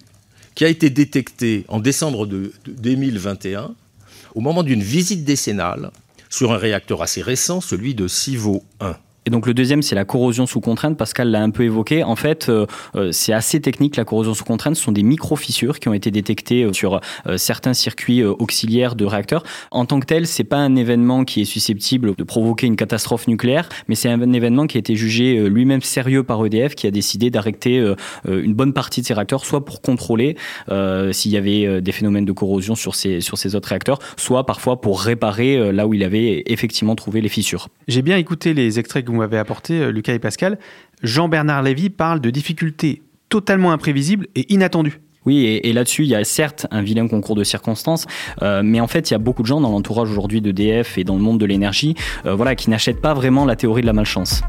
qui 0.60 0.66
a 0.66 0.68
été 0.68 0.90
détecté 0.90 1.64
en 1.70 1.80
décembre 1.80 2.26
de, 2.26 2.52
2021 2.68 3.76
au 4.36 4.42
moment 4.42 4.62
d'une 4.62 4.84
visite 4.84 5.24
décennale 5.24 5.90
sur 6.30 6.52
un 6.52 6.58
réacteur 6.58 7.02
assez 7.02 7.22
récent, 7.22 7.62
celui 7.62 7.96
de 7.96 8.10
Civo 8.10 8.62
1. 8.82 8.98
Donc 9.30 9.48
le 9.48 9.54
deuxième, 9.54 9.82
c'est 9.82 9.96
la 9.96 10.06
corrosion 10.06 10.46
sous 10.48 10.62
contrainte. 10.62 10.98
Pascal 10.98 11.30
l'a 11.30 11.42
un 11.42 11.50
peu 11.50 11.64
évoqué. 11.64 12.04
En 12.04 12.16
fait, 12.16 12.50
euh, 12.50 12.66
euh, 12.96 13.12
c'est 13.12 13.34
assez 13.34 13.60
technique. 13.62 13.96
La 13.96 14.06
corrosion 14.06 14.34
sous 14.34 14.44
contrainte, 14.44 14.76
ce 14.76 14.84
sont 14.84 14.92
des 14.92 15.04
micro-fissures 15.04 15.80
qui 15.80 15.88
ont 15.88 15.94
été 15.94 16.12
détectées 16.12 16.64
euh, 16.64 16.74
sur 16.74 17.00
certains 17.38 17.74
circuits 17.74 18.24
auxiliaires 18.24 18.96
de 18.96 19.06
réacteurs. 19.06 19.44
En 19.72 19.86
tant 19.86 20.00
que 20.00 20.06
tel, 20.06 20.28
c'est 20.28 20.44
pas 20.44 20.58
un 20.58 20.76
événement 20.76 21.26
qui 21.26 21.42
est 21.42 21.46
susceptible 21.46 22.16
de 22.16 22.24
provoquer 22.24 22.68
une 22.68 22.76
catastrophe 22.76 23.28
nucléaire, 23.28 23.70
mais 23.88 23.96
c'est 23.96 24.10
un 24.10 24.34
événement 24.34 24.68
qui 24.68 24.78
a 24.78 24.80
été 24.80 24.96
jugé 24.96 25.50
lui-même 25.50 25.82
sérieux 25.82 26.24
par 26.24 26.46
EDF, 26.46 26.76
qui 26.76 26.88
a 26.88 26.92
décidé 26.92 27.30
d'arrêter 27.30 27.94
une 28.28 28.54
bonne 28.54 28.74
partie 28.74 29.02
de 29.02 29.06
ces 29.06 29.14
réacteurs, 29.14 29.46
soit 29.46 29.66
pour 29.66 29.82
contrôler 29.82 30.38
s'il 31.12 31.32
y 31.32 31.38
avait 31.38 31.82
des 31.82 31.92
phénomènes 31.92 32.26
de 32.26 32.32
corrosion 32.32 32.76
sur 32.76 32.96
ces, 32.96 33.22
sur 33.22 33.38
ces 33.38 33.56
autres 33.56 33.70
réacteurs, 33.70 34.00
soit 34.18 34.46
parfois 34.46 34.82
pour 34.82 35.02
réparer 35.02 35.72
là 35.72 35.88
où 35.88 35.94
il 35.94 36.04
avait 36.04 36.44
effectivement 36.48 36.96
trouvé 36.96 37.22
les 37.22 37.30
fissures. 37.30 37.68
J'ai 37.88 38.02
bien 38.02 38.18
écouté 38.18 38.54
les 38.54 38.80
extraits 38.80 39.06
que 39.06 39.12
vous 39.12 39.19
m'avez 39.20 39.38
apporté, 39.38 39.82
euh, 39.82 39.92
Lucas 39.92 40.14
et 40.14 40.20
Pascal, 40.20 40.60
Jean-Bernard 41.04 41.64
Lévy 41.64 41.90
parle 41.90 42.20
de 42.20 42.30
difficultés 42.30 43.04
totalement 43.30 43.72
imprévisibles 43.72 44.28
et 44.36 44.52
inattendues. 44.52 45.00
Oui, 45.26 45.46
et, 45.46 45.74
là-dessus, 45.74 46.04
il 46.04 46.10
y 46.10 46.16
a 46.16 46.24
certes 46.24 46.66
un 46.72 46.82
vilain 46.82 47.08
concours 47.08 47.36
de 47.36 47.44
circonstances, 47.44 48.06
euh, 48.42 48.62
mais 48.64 48.80
en 48.80 48.88
fait, 48.88 49.10
il 49.10 49.14
y 49.14 49.16
a 49.16 49.20
beaucoup 49.20 49.42
de 49.42 49.48
gens 49.48 49.60
dans 49.60 49.70
l'entourage 49.70 50.10
aujourd'hui 50.10 50.42
d'EDF 50.42 50.98
et 50.98 51.04
dans 51.04 51.16
le 51.16 51.22
monde 51.22 51.40
de 51.40 51.46
l'énergie 51.46 51.96
euh, 52.26 52.36
voilà, 52.36 52.56
qui 52.56 52.70
n'achètent 52.70 53.02
pas 53.02 53.14
vraiment 53.14 53.46
la 53.46 53.56
théorie 53.56 53.82
de 53.82 53.88
la 53.88 53.94
malchance. 53.94 54.42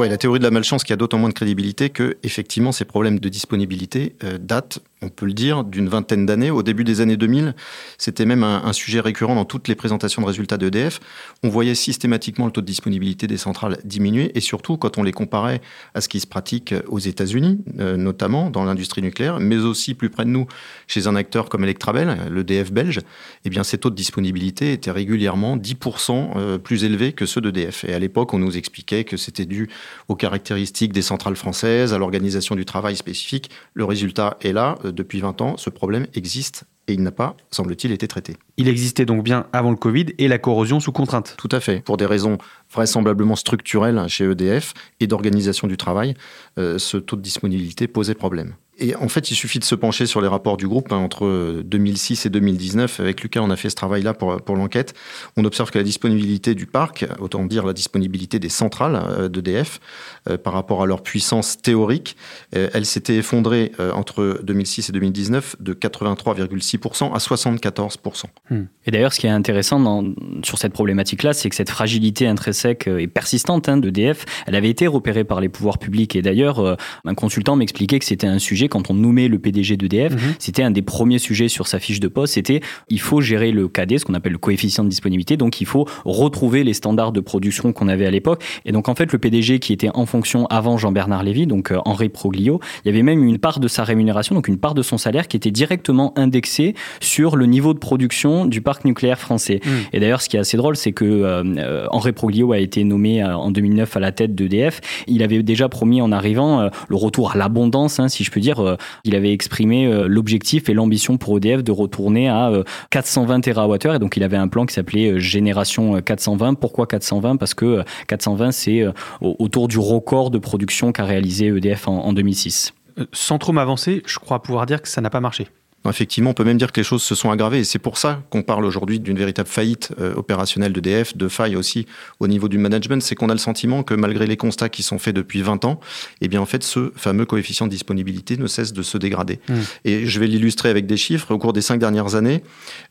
Ouais, 0.00 0.08
la 0.08 0.16
théorie 0.16 0.38
de 0.38 0.44
la 0.44 0.50
malchance 0.50 0.82
qui 0.82 0.94
a 0.94 0.96
d'autant 0.96 1.18
moins 1.18 1.28
de 1.28 1.34
crédibilité 1.34 1.90
que, 1.90 2.16
effectivement, 2.22 2.72
ces 2.72 2.86
problèmes 2.86 3.18
de 3.18 3.28
disponibilité 3.28 4.16
datent 4.40 4.80
on 5.02 5.08
peut 5.08 5.26
le 5.26 5.32
dire, 5.32 5.64
d'une 5.64 5.88
vingtaine 5.88 6.26
d'années. 6.26 6.50
Au 6.50 6.62
début 6.62 6.84
des 6.84 7.00
années 7.00 7.16
2000, 7.16 7.54
c'était 7.98 8.26
même 8.26 8.42
un, 8.44 8.72
sujet 8.72 9.00
récurrent 9.00 9.34
dans 9.34 9.44
toutes 9.44 9.66
les 9.68 9.74
présentations 9.74 10.22
de 10.22 10.26
résultats 10.26 10.56
d'EDF. 10.56 11.00
On 11.42 11.48
voyait 11.48 11.74
systématiquement 11.74 12.46
le 12.46 12.52
taux 12.52 12.60
de 12.60 12.66
disponibilité 12.66 13.26
des 13.26 13.36
centrales 13.36 13.78
diminuer, 13.84 14.30
et 14.34 14.40
surtout 14.40 14.76
quand 14.76 14.98
on 14.98 15.02
les 15.02 15.12
comparait 15.12 15.60
à 15.94 16.00
ce 16.00 16.08
qui 16.08 16.20
se 16.20 16.26
pratique 16.26 16.74
aux 16.88 16.98
États-Unis, 16.98 17.58
euh, 17.78 17.96
notamment 17.96 18.50
dans 18.50 18.64
l'industrie 18.64 19.02
nucléaire, 19.02 19.40
mais 19.40 19.56
aussi 19.56 19.94
plus 19.94 20.10
près 20.10 20.24
de 20.24 20.30
nous, 20.30 20.46
chez 20.86 21.06
un 21.06 21.16
acteur 21.16 21.48
comme 21.48 21.64
Electrabel, 21.64 22.16
l'EDF 22.30 22.72
belge, 22.72 23.00
eh 23.44 23.50
bien 23.50 23.64
ces 23.64 23.78
taux 23.78 23.90
de 23.90 23.94
disponibilité 23.94 24.72
étaient 24.72 24.90
régulièrement 24.90 25.56
10% 25.56 26.30
euh, 26.36 26.58
plus 26.58 26.84
élevés 26.84 27.12
que 27.12 27.26
ceux 27.26 27.40
d'EDF. 27.40 27.84
Et 27.84 27.94
à 27.94 27.98
l'époque, 27.98 28.34
on 28.34 28.38
nous 28.38 28.56
expliquait 28.56 29.04
que 29.04 29.16
c'était 29.16 29.46
dû 29.46 29.68
aux 30.08 30.16
caractéristiques 30.16 30.92
des 30.92 31.02
centrales 31.02 31.36
françaises, 31.36 31.92
à 31.94 31.98
l'organisation 31.98 32.54
du 32.54 32.64
travail 32.64 32.96
spécifique. 32.96 33.50
Le 33.74 33.84
résultat 33.84 34.36
est 34.40 34.52
là 34.52 34.78
depuis 34.84 35.20
20 35.20 35.40
ans, 35.40 35.56
ce 35.56 35.70
problème 35.70 36.06
existe 36.14 36.64
et 36.90 36.94
il 36.94 37.02
n'a 37.02 37.12
pas, 37.12 37.36
semble-t-il, 37.50 37.92
été 37.92 38.08
traité. 38.08 38.36
Il 38.56 38.68
existait 38.68 39.06
donc 39.06 39.22
bien 39.22 39.46
avant 39.52 39.70
le 39.70 39.76
Covid 39.76 40.06
et 40.18 40.28
la 40.28 40.38
corrosion 40.38 40.80
sous 40.80 40.92
contrainte. 40.92 41.34
Tout 41.38 41.48
à 41.52 41.60
fait. 41.60 41.80
Pour 41.80 41.96
des 41.96 42.06
raisons 42.06 42.38
vraisemblablement 42.72 43.36
structurelles 43.36 44.04
chez 44.08 44.24
EDF 44.24 44.74
et 44.98 45.06
d'organisation 45.06 45.68
du 45.68 45.76
travail, 45.76 46.14
euh, 46.58 46.78
ce 46.78 46.96
taux 46.96 47.16
de 47.16 47.22
disponibilité 47.22 47.86
posait 47.86 48.14
problème. 48.14 48.54
Et 48.80 48.96
en 48.96 49.08
fait, 49.08 49.30
il 49.30 49.34
suffit 49.34 49.58
de 49.58 49.64
se 49.64 49.74
pencher 49.74 50.06
sur 50.06 50.22
les 50.22 50.28
rapports 50.28 50.56
du 50.56 50.66
groupe 50.66 50.90
hein, 50.90 50.96
entre 50.96 51.62
2006 51.62 52.24
et 52.24 52.30
2019. 52.30 53.00
Avec 53.00 53.22
Lucas, 53.22 53.42
on 53.42 53.50
a 53.50 53.56
fait 53.56 53.68
ce 53.68 53.76
travail-là 53.76 54.14
pour, 54.14 54.40
pour 54.40 54.56
l'enquête. 54.56 54.94
On 55.36 55.44
observe 55.44 55.70
que 55.70 55.76
la 55.76 55.84
disponibilité 55.84 56.54
du 56.54 56.64
parc, 56.64 57.06
autant 57.18 57.44
dire 57.44 57.66
la 57.66 57.74
disponibilité 57.74 58.38
des 58.38 58.48
centrales 58.48 59.02
euh, 59.06 59.28
d'EDF 59.28 59.80
euh, 60.28 60.38
par 60.38 60.54
rapport 60.54 60.82
à 60.82 60.86
leur 60.86 61.02
puissance 61.02 61.60
théorique, 61.60 62.16
euh, 62.56 62.70
elle 62.72 62.86
s'était 62.86 63.16
effondrée 63.16 63.72
entre 63.94 64.40
2006 64.42 64.88
et 64.88 64.92
2019 64.92 65.56
de 65.60 65.74
83,6% 65.74 67.12
à 67.12 67.18
74%. 67.18 68.24
Hmm. 68.48 68.62
Et 68.86 68.90
d'ailleurs, 68.90 69.12
ce 69.12 69.20
qui 69.20 69.26
est 69.26 69.30
intéressant 69.30 70.04
sur 70.42 70.58
cette 70.58 70.72
problématique-là, 70.72 71.34
c'est 71.34 71.50
que 71.50 71.56
cette 71.56 71.70
fragilité 71.70 72.26
intrinsèque 72.26 72.86
et 72.86 73.06
persistante 73.06 73.68
hein, 73.68 73.76
d'EDF, 73.76 74.24
elle 74.46 74.54
avait 74.54 74.70
été 74.70 74.86
repérée 74.86 75.24
par 75.24 75.40
les 75.40 75.50
pouvoirs 75.50 75.78
publics. 75.78 76.16
Et 76.16 76.22
d'ailleurs, 76.22 76.76
un 77.04 77.14
consultant 77.14 77.56
m'expliquait 77.56 77.98
que 77.98 78.04
c'était 78.06 78.26
un 78.26 78.38
sujet 78.38 78.69
quand 78.70 78.90
on 78.90 78.94
nommait 78.94 79.28
le 79.28 79.38
PDG 79.38 79.76
d'EDF, 79.76 80.12
Mhm. 80.14 80.18
c'était 80.38 80.62
un 80.62 80.70
des 80.70 80.82
premiers 80.82 81.18
sujets 81.18 81.48
sur 81.48 81.66
sa 81.66 81.78
fiche 81.78 82.00
de 82.00 82.08
poste, 82.08 82.34
c'était 82.34 82.60
il 82.88 83.00
faut 83.00 83.20
gérer 83.20 83.52
le 83.52 83.68
KD, 83.68 83.98
ce 83.98 84.04
qu'on 84.06 84.14
appelle 84.14 84.32
le 84.32 84.38
coefficient 84.38 84.84
de 84.84 84.88
disponibilité, 84.88 85.36
donc 85.36 85.60
il 85.60 85.66
faut 85.66 85.86
retrouver 86.04 86.64
les 86.64 86.72
standards 86.74 87.12
de 87.12 87.20
production 87.20 87.72
qu'on 87.72 87.88
avait 87.88 88.06
à 88.06 88.10
l'époque. 88.10 88.42
Et 88.64 88.72
donc 88.72 88.88
en 88.88 88.94
fait, 88.94 89.12
le 89.12 89.18
PDG 89.18 89.58
qui 89.58 89.72
était 89.72 89.90
en 89.94 90.06
fonction 90.06 90.46
avant 90.46 90.78
Jean-Bernard 90.78 91.22
Lévy, 91.22 91.46
donc 91.46 91.70
euh, 91.72 91.78
Henri 91.84 92.08
Proglio, 92.08 92.60
il 92.84 92.88
y 92.88 92.90
avait 92.90 93.02
même 93.02 93.22
une 93.24 93.38
part 93.38 93.60
de 93.60 93.68
sa 93.68 93.84
rémunération, 93.84 94.34
donc 94.34 94.48
une 94.48 94.58
part 94.58 94.74
de 94.74 94.82
son 94.82 94.98
salaire 94.98 95.28
qui 95.28 95.36
était 95.36 95.50
directement 95.50 96.12
indexée 96.16 96.74
sur 97.00 97.36
le 97.36 97.46
niveau 97.46 97.74
de 97.74 97.78
production 97.78 98.46
du 98.46 98.60
parc 98.60 98.84
nucléaire 98.84 99.18
français. 99.18 99.60
Mhm. 99.64 99.72
Et 99.92 100.00
d'ailleurs, 100.00 100.22
ce 100.22 100.28
qui 100.28 100.36
est 100.36 100.40
assez 100.40 100.56
drôle, 100.56 100.76
c'est 100.76 100.92
que 100.92 101.04
euh, 101.04 101.42
euh, 101.58 101.86
Henri 101.90 102.12
Proglio 102.12 102.52
a 102.52 102.58
été 102.58 102.84
nommé 102.84 103.22
euh, 103.22 103.34
en 103.36 103.50
2009 103.50 103.96
à 103.96 104.00
la 104.00 104.12
tête 104.12 104.34
d'EDF. 104.34 104.80
Il 105.06 105.22
avait 105.22 105.42
déjà 105.42 105.68
promis 105.68 106.00
en 106.00 106.12
arrivant 106.12 106.60
euh, 106.60 106.68
le 106.88 106.96
retour 106.96 107.32
à 107.32 107.36
l'abondance, 107.36 107.98
hein, 108.00 108.08
si 108.08 108.24
je 108.24 108.30
peux 108.30 108.40
dire. 108.40 108.59
Euh, 108.66 108.76
il 109.04 109.14
avait 109.14 109.32
exprimé 109.32 109.86
euh, 109.86 110.06
l'objectif 110.08 110.68
et 110.68 110.74
l'ambition 110.74 111.16
pour 111.16 111.36
EDF 111.38 111.62
de 111.64 111.72
retourner 111.72 112.28
à 112.28 112.50
euh, 112.50 112.64
420 112.90 113.40
TWh. 113.40 113.94
Et 113.94 113.98
donc, 113.98 114.16
il 114.16 114.22
avait 114.22 114.36
un 114.36 114.48
plan 114.48 114.66
qui 114.66 114.74
s'appelait 114.74 115.12
euh, 115.12 115.18
Génération 115.18 115.96
euh, 115.96 116.00
420. 116.00 116.54
Pourquoi 116.54 116.86
420 116.86 117.36
Parce 117.36 117.54
que 117.54 117.64
euh, 117.64 117.82
420, 118.08 118.52
c'est 118.52 118.80
euh, 118.82 118.92
au- 119.20 119.36
autour 119.38 119.68
du 119.68 119.78
record 119.78 120.30
de 120.30 120.38
production 120.38 120.92
qu'a 120.92 121.04
réalisé 121.04 121.46
EDF 121.46 121.88
en, 121.88 121.98
en 122.04 122.12
2006. 122.12 122.72
Euh, 122.98 123.06
Sans 123.12 123.38
trop 123.38 123.52
m'avancer, 123.52 124.02
je 124.06 124.18
crois 124.18 124.42
pouvoir 124.42 124.66
dire 124.66 124.82
que 124.82 124.88
ça 124.88 125.00
n'a 125.00 125.10
pas 125.10 125.20
marché. 125.20 125.48
Effectivement, 125.88 126.30
on 126.30 126.34
peut 126.34 126.44
même 126.44 126.58
dire 126.58 126.72
que 126.72 126.80
les 126.80 126.84
choses 126.84 127.02
se 127.02 127.14
sont 127.14 127.30
aggravées 127.30 127.60
et 127.60 127.64
c'est 127.64 127.78
pour 127.78 127.96
ça 127.96 128.22
qu'on 128.28 128.42
parle 128.42 128.66
aujourd'hui 128.66 129.00
d'une 129.00 129.16
véritable 129.16 129.48
faillite 129.48 129.92
euh, 129.98 130.14
opérationnelle 130.14 130.74
d'EDF, 130.74 131.16
de 131.16 131.26
faille 131.26 131.56
aussi 131.56 131.86
au 132.20 132.28
niveau 132.28 132.48
du 132.48 132.58
management. 132.58 133.00
C'est 133.00 133.14
qu'on 133.14 133.30
a 133.30 133.32
le 133.32 133.38
sentiment 133.38 133.82
que 133.82 133.94
malgré 133.94 134.26
les 134.26 134.36
constats 134.36 134.68
qui 134.68 134.82
sont 134.82 134.98
faits 134.98 135.16
depuis 135.16 135.40
20 135.40 135.64
ans, 135.64 135.80
eh 136.20 136.28
bien 136.28 136.40
en 136.40 136.44
fait 136.44 136.62
ce 136.62 136.92
fameux 136.96 137.24
coefficient 137.24 137.66
de 137.66 137.70
disponibilité 137.70 138.36
ne 138.36 138.46
cesse 138.46 138.74
de 138.74 138.82
se 138.82 138.98
dégrader. 138.98 139.40
Mm. 139.48 139.54
Et 139.86 140.06
je 140.06 140.20
vais 140.20 140.26
l'illustrer 140.26 140.68
avec 140.68 140.86
des 140.86 140.98
chiffres. 140.98 141.32
Au 141.32 141.38
cours 141.38 141.54
des 141.54 141.62
cinq 141.62 141.78
dernières 141.78 142.14
années, 142.14 142.42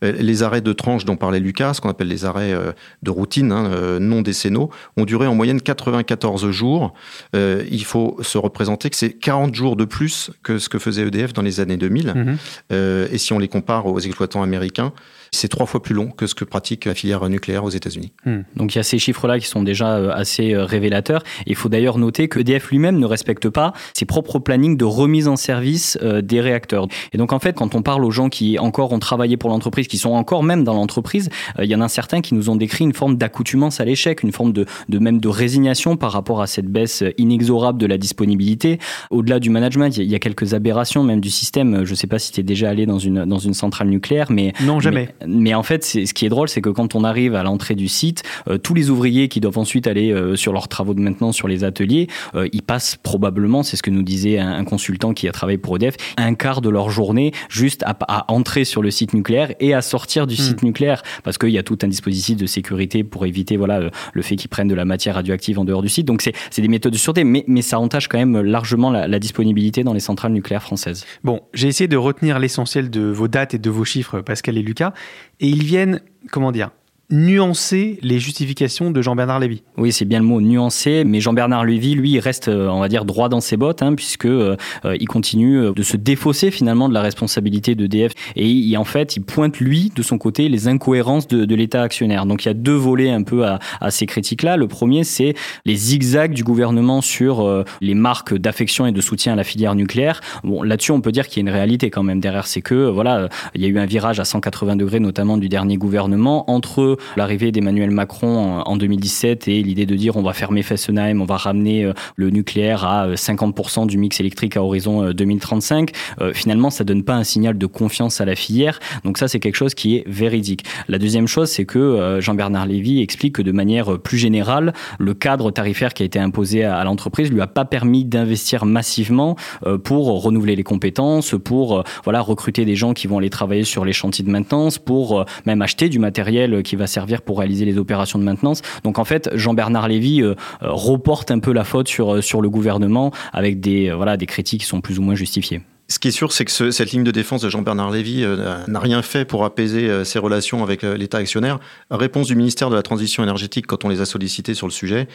euh, 0.03 0.11
les 0.11 0.41
arrêts 0.41 0.61
de 0.61 0.73
tranche 0.73 1.05
dont 1.05 1.15
parlait 1.15 1.39
Lucas, 1.39 1.75
ce 1.75 1.81
qu'on 1.81 1.89
appelle 1.89 2.07
les 2.07 2.25
arrêts 2.25 2.53
euh, 2.53 2.71
de 3.03 3.11
routine, 3.11 3.51
hein, 3.51 3.99
non 3.99 4.23
décennaux, 4.23 4.71
ont 4.97 5.05
duré 5.05 5.27
en 5.27 5.35
moyenne 5.35 5.61
94 5.61 6.49
jours. 6.49 6.93
Il 7.33 7.85
faut 7.85 8.17
se 8.21 8.37
représenter 8.37 8.89
que 8.89 8.95
c'est 8.95 9.13
40 9.13 9.53
jours 9.53 9.75
de 9.75 9.85
plus 9.85 10.31
que 10.41 10.57
ce 10.57 10.69
que 10.69 10.79
faisait 10.79 11.03
EDF 11.03 11.33
dans 11.33 11.41
les 11.41 11.59
années 11.59 11.77
2000. 11.77 12.13
Mhm. 12.15 12.37
Euh, 12.79 13.07
et 13.11 13.17
si 13.17 13.33
on 13.33 13.39
les 13.39 13.47
compare 13.47 13.85
aux 13.85 13.99
exploitants 13.99 14.41
américains, 14.41 14.93
c'est 15.31 15.47
trois 15.47 15.65
fois 15.65 15.81
plus 15.81 15.93
long 15.95 16.09
que 16.09 16.27
ce 16.27 16.35
que 16.35 16.45
pratique 16.45 16.85
la 16.85 16.93
filière 16.95 17.27
nucléaire 17.29 17.63
aux 17.63 17.69
États-Unis. 17.69 18.11
Donc 18.55 18.73
il 18.73 18.77
y 18.77 18.79
a 18.79 18.83
ces 18.83 18.99
chiffres-là 18.99 19.39
qui 19.39 19.47
sont 19.47 19.63
déjà 19.63 19.95
euh, 19.97 20.11
assez 20.11 20.53
euh, 20.53 20.65
révélateurs. 20.65 21.23
Il 21.45 21.55
faut 21.55 21.69
d'ailleurs 21.69 21.97
noter 21.97 22.27
que 22.27 22.39
EDF 22.39 22.69
lui-même 22.71 22.97
ne 22.99 23.05
respecte 23.05 23.49
pas 23.49 23.73
ses 23.93 24.05
propres 24.05 24.39
plannings 24.39 24.77
de 24.77 24.85
remise 24.85 25.27
en 25.27 25.35
service 25.35 25.97
euh, 26.01 26.21
des 26.21 26.41
réacteurs. 26.41 26.87
Et 27.13 27.17
donc 27.17 27.33
en 27.33 27.39
fait, 27.39 27.53
quand 27.55 27.75
on 27.75 27.81
parle 27.81 28.03
aux 28.05 28.11
gens 28.11 28.29
qui 28.29 28.57
encore 28.59 28.91
ont 28.91 28.99
travaillé 28.99 29.37
pour 29.37 29.49
l'entreprise, 29.49 29.87
qui 29.87 29.97
sont 29.97 30.11
encore 30.11 30.43
même 30.43 30.63
dans 30.63 30.73
l'entreprise, 30.73 31.29
il 31.59 31.65
y 31.69 31.75
en 31.75 31.81
a 31.81 31.87
certains 31.87 32.21
qui 32.21 32.33
nous 32.33 32.49
ont 32.49 32.55
décrit 32.55 32.83
une 32.83 32.93
forme 32.93 33.17
d'accoutumance 33.17 33.79
à 33.79 33.85
l'échec, 33.85 34.23
une 34.23 34.31
forme 34.31 34.53
de, 34.53 34.65
de 34.89 34.99
même 34.99 35.19
de 35.19 35.27
résignation 35.27 35.97
par 35.97 36.11
rapport 36.11 36.41
à 36.41 36.47
cette 36.47 36.67
baisse 36.67 37.03
inexorable 37.17 37.77
de 37.79 37.85
la 37.85 37.97
disponibilité. 37.97 38.79
Au-delà 39.09 39.39
du 39.39 39.49
management, 39.49 39.95
il 39.95 39.99
y 39.99 40.01
a- 40.01 40.05
il 40.09 40.11
y 40.11 40.15
a 40.15 40.19
quelques 40.19 40.53
aberrations 40.53 41.03
même 41.03 41.19
du 41.21 41.29
système. 41.29 41.85
Je 41.85 41.91
ne 41.91 41.95
sais 41.95 42.07
pas 42.07 42.17
si 42.19 42.31
tu 42.31 42.39
es 42.39 42.43
déjà 42.43 42.69
allé 42.69 42.85
dans 42.85 42.97
une, 42.99 43.25
dans 43.25 43.37
une 43.37 43.53
centrale 43.53 43.87
nucléaire, 43.89 44.27
mais 44.31 44.53
Non, 44.65 44.79
jamais. 44.79 45.09
mais, 45.18 45.18
mais 45.27 45.53
en 45.53 45.63
fait, 45.63 45.83
ce 45.83 46.13
qui 46.13 46.25
est 46.25 46.29
drôle, 46.29 46.49
c'est 46.49 46.61
que 46.61 46.69
quand 46.69 46.95
on 46.95 47.03
arrive 47.03 47.35
à 47.35 47.43
l'entrée 47.43 47.75
du 47.75 47.87
site, 47.87 48.23
euh, 48.47 48.57
tous 48.57 48.73
les 48.73 48.89
ouvriers 48.89 49.27
qui 49.27 49.39
doivent 49.39 49.57
ensuite 49.57 49.87
aller 49.87 50.11
euh, 50.11 50.35
sur 50.35 50.53
leurs 50.53 50.67
travaux 50.67 50.93
de 50.93 51.01
maintenance 51.01 51.35
sur 51.35 51.47
les 51.47 51.63
ateliers, 51.63 52.07
euh, 52.35 52.47
ils 52.53 52.63
passent 52.63 52.97
probablement, 53.01 53.63
c'est 53.63 53.77
ce 53.77 53.83
que 53.83 53.91
nous 53.91 54.03
disait 54.03 54.39
un, 54.39 54.51
un 54.51 54.63
consultant 54.63 55.13
qui 55.13 55.27
a 55.27 55.31
travaillé 55.31 55.57
pour 55.57 55.75
EDF, 55.75 55.95
un 56.17 56.33
quart 56.33 56.61
de 56.61 56.69
leur 56.69 56.89
journée 56.89 57.31
juste 57.49 57.83
à, 57.83 57.95
à 58.07 58.31
entrer 58.31 58.65
sur 58.65 58.81
le 58.81 58.91
site 58.91 59.13
nucléaire 59.13 59.53
et 59.59 59.73
à 59.73 59.81
sortir 59.81 60.25
du 60.27 60.35
Hmm. 60.39 60.43
site 60.43 60.63
nucléaire, 60.63 61.03
parce 61.23 61.37
qu'il 61.37 61.49
y 61.49 61.57
a 61.57 61.63
tout 61.63 61.77
un 61.81 61.87
dispositif 61.87 62.37
de 62.37 62.45
sécurité 62.45 63.03
pour 63.03 63.25
éviter 63.25 63.57
voilà 63.57 63.89
le 64.13 64.21
fait 64.21 64.35
qu'ils 64.35 64.49
prennent 64.49 64.67
de 64.67 64.75
la 64.75 64.85
matière 64.85 65.15
radioactive 65.15 65.59
en 65.59 65.65
dehors 65.65 65.81
du 65.81 65.89
site. 65.89 66.05
Donc 66.05 66.21
c'est 66.21 66.33
c'est 66.49 66.61
des 66.61 66.67
méthodes 66.67 66.93
de 66.93 66.97
sûreté, 66.97 67.23
mais, 67.23 67.43
mais 67.47 67.61
ça 67.61 67.79
entache 67.79 68.07
quand 68.07 68.17
même 68.17 68.39
largement 68.41 68.89
la, 68.89 69.07
la 69.07 69.19
disponibilité 69.19 69.83
dans 69.83 69.93
les 69.93 69.99
centrales 69.99 70.31
nucléaires 70.31 70.63
françaises. 70.63 71.05
Bon, 71.23 71.41
j'ai 71.53 71.67
essayé 71.67 71.87
de 71.87 71.97
retenir 71.97 72.39
l'essentiel 72.39 72.89
de 72.89 73.01
vos 73.01 73.27
dates 73.27 73.53
et 73.53 73.59
de 73.59 73.69
vos 73.69 73.85
chiffres, 73.85 74.21
Pascal 74.21 74.57
et 74.57 74.61
Lucas, 74.61 74.93
et 75.39 75.47
ils 75.47 75.63
viennent, 75.63 76.01
comment 76.31 76.51
dire, 76.51 76.71
nuancer 77.11 77.97
les 78.01 78.19
justifications 78.19 78.91
de 78.91 79.01
Jean-Bernard 79.01 79.39
Lévy. 79.39 79.63
Oui, 79.77 79.91
c'est 79.91 80.05
bien 80.05 80.19
le 80.19 80.25
mot 80.25 80.41
nuancé, 80.41 81.03
mais 81.05 81.19
Jean-Bernard 81.19 81.65
Lévy, 81.65 81.95
lui, 81.95 82.19
reste, 82.19 82.49
euh, 82.49 82.67
on 82.67 82.79
va 82.79 82.87
dire, 82.87 83.03
droit 83.03 83.29
dans 83.29 83.41
ses 83.41 83.57
bottes, 83.57 83.81
hein, 83.81 83.95
puisque 83.95 84.25
euh, 84.25 84.55
euh, 84.85 84.95
il 84.99 85.07
continue 85.07 85.57
euh, 85.57 85.71
de 85.71 85.81
se 85.81 85.97
défausser 85.97 86.51
finalement 86.51 86.87
de 86.87 86.93
la 86.93 87.01
responsabilité 87.01 87.73
d'EDF, 87.73 88.13
et 88.35 88.47
il, 88.47 88.77
en 88.77 88.83
fait, 88.83 89.15
il 89.15 89.21
pointe 89.23 89.59
lui, 89.59 89.91
de 89.95 90.03
son 90.03 90.19
côté, 90.19 90.49
les 90.49 90.67
incohérences 90.67 91.27
de, 91.27 91.45
de 91.45 91.55
l'État 91.55 91.81
actionnaire. 91.81 92.27
Donc 92.27 92.45
il 92.45 92.47
y 92.47 92.51
a 92.51 92.53
deux 92.53 92.75
volets 92.75 93.09
un 93.09 93.23
peu 93.23 93.45
à, 93.45 93.59
à 93.81 93.89
ces 93.89 94.05
critiques-là. 94.05 94.55
Le 94.55 94.67
premier, 94.67 95.03
c'est 95.03 95.33
les 95.65 95.75
zigzags 95.75 96.33
du 96.33 96.43
gouvernement 96.43 97.01
sur 97.01 97.41
euh, 97.41 97.63
les 97.81 97.95
marques 97.95 98.35
d'affection 98.35 98.85
et 98.85 98.91
de 98.91 99.01
soutien 99.01 99.33
à 99.33 99.35
la 99.35 99.43
filière 99.43 99.73
nucléaire. 99.73 100.21
Bon, 100.43 100.61
là-dessus, 100.61 100.91
on 100.91 101.01
peut 101.01 101.11
dire 101.11 101.27
qu'il 101.27 101.43
y 101.43 101.47
a 101.47 101.49
une 101.49 101.55
réalité 101.55 101.89
quand 101.89 102.03
même 102.03 102.19
derrière, 102.19 102.45
c'est 102.45 102.61
que 102.61 102.87
voilà, 102.89 103.29
il 103.55 103.61
y 103.61 103.65
a 103.65 103.67
eu 103.67 103.79
un 103.79 103.85
virage 103.85 104.19
à 104.19 104.25
180 104.25 104.75
degrés, 104.75 104.99
notamment 104.99 105.37
du 105.37 105.49
dernier 105.49 105.77
gouvernement, 105.77 106.49
entre 106.51 106.98
l'arrivée 107.17 107.51
d'Emmanuel 107.51 107.91
Macron 107.91 108.37
en, 108.37 108.61
en 108.61 108.77
2017 108.77 109.47
et 109.47 109.61
l'idée 109.63 109.85
de 109.85 109.95
dire 109.95 110.17
on 110.17 110.23
va 110.23 110.33
fermer 110.33 110.63
Fessenheim, 110.63 111.21
on 111.21 111.25
va 111.25 111.37
ramener 111.37 111.85
euh, 111.85 111.93
le 112.15 112.29
nucléaire 112.29 112.85
à 112.85 113.07
euh, 113.07 113.15
50% 113.15 113.87
du 113.87 113.97
mix 113.97 114.19
électrique 114.19 114.57
à 114.57 114.63
horizon 114.63 115.03
euh, 115.03 115.13
2035. 115.13 115.91
Euh, 116.21 116.33
finalement, 116.33 116.69
ça 116.69 116.83
donne 116.83 117.03
pas 117.03 117.15
un 117.15 117.23
signal 117.23 117.57
de 117.57 117.65
confiance 117.65 118.21
à 118.21 118.25
la 118.25 118.35
filière. 118.35 118.79
Donc 119.03 119.17
ça, 119.17 119.27
c'est 119.27 119.39
quelque 119.39 119.55
chose 119.55 119.73
qui 119.73 119.97
est 119.97 120.03
véridique. 120.07 120.63
La 120.87 120.97
deuxième 120.97 121.27
chose, 121.27 121.49
c'est 121.49 121.65
que 121.65 121.79
euh, 121.79 122.21
Jean-Bernard 122.21 122.65
Lévy 122.65 123.01
explique 123.01 123.35
que 123.35 123.41
de 123.41 123.51
manière 123.51 123.93
euh, 123.93 123.97
plus 123.97 124.17
générale, 124.17 124.73
le 124.99 125.13
cadre 125.13 125.51
tarifaire 125.51 125.93
qui 125.93 126.03
a 126.03 126.05
été 126.05 126.19
imposé 126.19 126.63
à, 126.63 126.83
l'entreprise 126.83 127.31
lui 127.31 127.41
a 127.41 127.47
pas 127.47 127.65
permis 127.65 128.05
d'investir 128.05 128.65
massivement 128.65 129.35
euh, 129.65 129.77
pour 129.77 130.21
renouveler 130.21 130.55
les 130.55 130.63
compétences, 130.63 131.35
pour 131.43 131.79
euh, 131.79 131.83
voilà 132.03 132.21
recruter 132.21 132.65
des 132.65 132.75
gens 132.75 132.93
qui 132.93 133.07
vont 133.07 133.17
aller 133.17 133.29
travailler 133.29 133.63
sur 133.63 133.85
les 133.85 133.93
chantiers 133.93 134.25
de 134.25 134.29
maintenance, 134.29 134.77
pour 134.77 135.19
euh, 135.19 135.25
même 135.45 135.61
acheter 135.61 135.89
du 135.89 135.99
matériel 135.99 136.53
euh, 136.53 136.61
qui 136.61 136.75
va 136.75 136.87
servir 136.89 137.21
pour 137.21 137.39
réaliser 137.39 137.65
les 137.65 137.77
opérations 137.77 138.19
de 138.19 138.23
maintenance. 138.23 138.61
Donc 138.83 138.99
en 138.99 139.05
fait, 139.05 139.29
Jean-Bernard 139.33 139.87
Lévy 139.87 140.21
euh, 140.21 140.35
euh, 140.61 140.71
reporte 140.71 141.31
un 141.31 141.39
peu 141.39 141.53
la 141.53 141.63
faute 141.63 141.87
sur 141.87 142.15
euh, 142.15 142.21
sur 142.21 142.41
le 142.41 142.49
gouvernement 142.49 143.11
avec 143.33 143.59
des 143.59 143.91
voilà 143.91 144.17
des 144.17 144.25
critiques 144.25 144.61
qui 144.61 144.67
sont 144.67 144.81
plus 144.81 144.99
ou 144.99 145.01
moins 145.01 145.15
justifiées. 145.15 145.61
Ce 145.91 145.97
qui 145.97 146.09
est 146.09 146.11
sûr, 146.11 146.31
c'est 146.31 146.45
que 146.45 146.51
ce- 146.51 146.69
cette 146.69 146.91
ligne 146.91 147.03
de 147.03 147.09
défense 147.09 147.41
de 147.41 147.49
Jean-Bernard 147.49 147.89
Lévy 147.89 148.23
euh, 148.23 148.63
n'a 148.67 148.79
rien 148.79 149.01
fait 149.01 149.25
pour 149.25 149.43
apaiser 149.43 149.89
euh, 149.89 150.03
ses 150.03 150.19
relations 150.19 150.61
avec 150.61 150.83
euh, 150.83 150.95
l'État 150.95 151.17
actionnaire. 151.17 151.57
Réponse 151.89 152.27
du 152.27 152.35
ministère 152.35 152.69
de 152.69 152.75
la 152.75 152.83
Transition 152.83 153.23
énergétique 153.23 153.65
quand 153.65 153.85
on 153.85 153.89
les 153.89 153.99
a 153.99 154.05
sollicités 154.05 154.53
sur 154.53 154.67
le 154.67 154.71
sujet, 154.71 155.07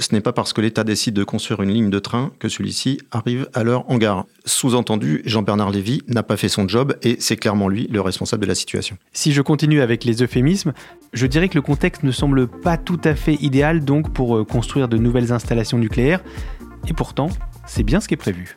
ce 0.00 0.14
n'est 0.14 0.22
pas 0.22 0.32
parce 0.32 0.54
que 0.54 0.62
l'État 0.62 0.84
décide 0.84 1.12
de 1.12 1.22
construire 1.22 1.60
une 1.60 1.70
ligne 1.70 1.90
de 1.90 1.98
train 1.98 2.32
que 2.38 2.48
celui-ci 2.48 2.98
arrive 3.10 3.46
à 3.52 3.62
l'heure 3.62 3.84
en 3.90 3.98
gare. 3.98 4.24
Sous-entendu, 4.46 5.20
Jean-Bernard 5.26 5.70
Lévy 5.70 6.00
n'a 6.08 6.22
pas 6.22 6.38
fait 6.38 6.48
son 6.48 6.66
job 6.66 6.96
et 7.02 7.16
c'est 7.20 7.36
clairement 7.36 7.68
lui 7.68 7.86
le 7.92 8.00
responsable 8.00 8.42
de 8.44 8.48
la 8.48 8.54
situation. 8.54 8.96
Si 9.12 9.32
je 9.32 9.42
continue 9.42 9.82
avec 9.82 10.02
les 10.04 10.22
euphémismes, 10.22 10.72
je 11.12 11.26
dirais 11.26 11.50
que 11.50 11.56
le 11.56 11.62
contexte 11.62 12.04
ne 12.04 12.10
semble 12.10 12.46
pas 12.48 12.78
tout 12.78 13.00
à 13.04 13.14
fait 13.14 13.34
idéal 13.42 13.84
donc 13.84 14.14
pour 14.14 14.46
construire 14.46 14.88
de 14.88 14.96
nouvelles 14.96 15.30
installations 15.30 15.76
nucléaires, 15.76 16.20
et 16.88 16.94
pourtant, 16.94 17.28
c'est 17.66 17.82
bien 17.82 18.00
ce 18.00 18.08
qui 18.08 18.14
est 18.14 18.16
prévu. 18.16 18.56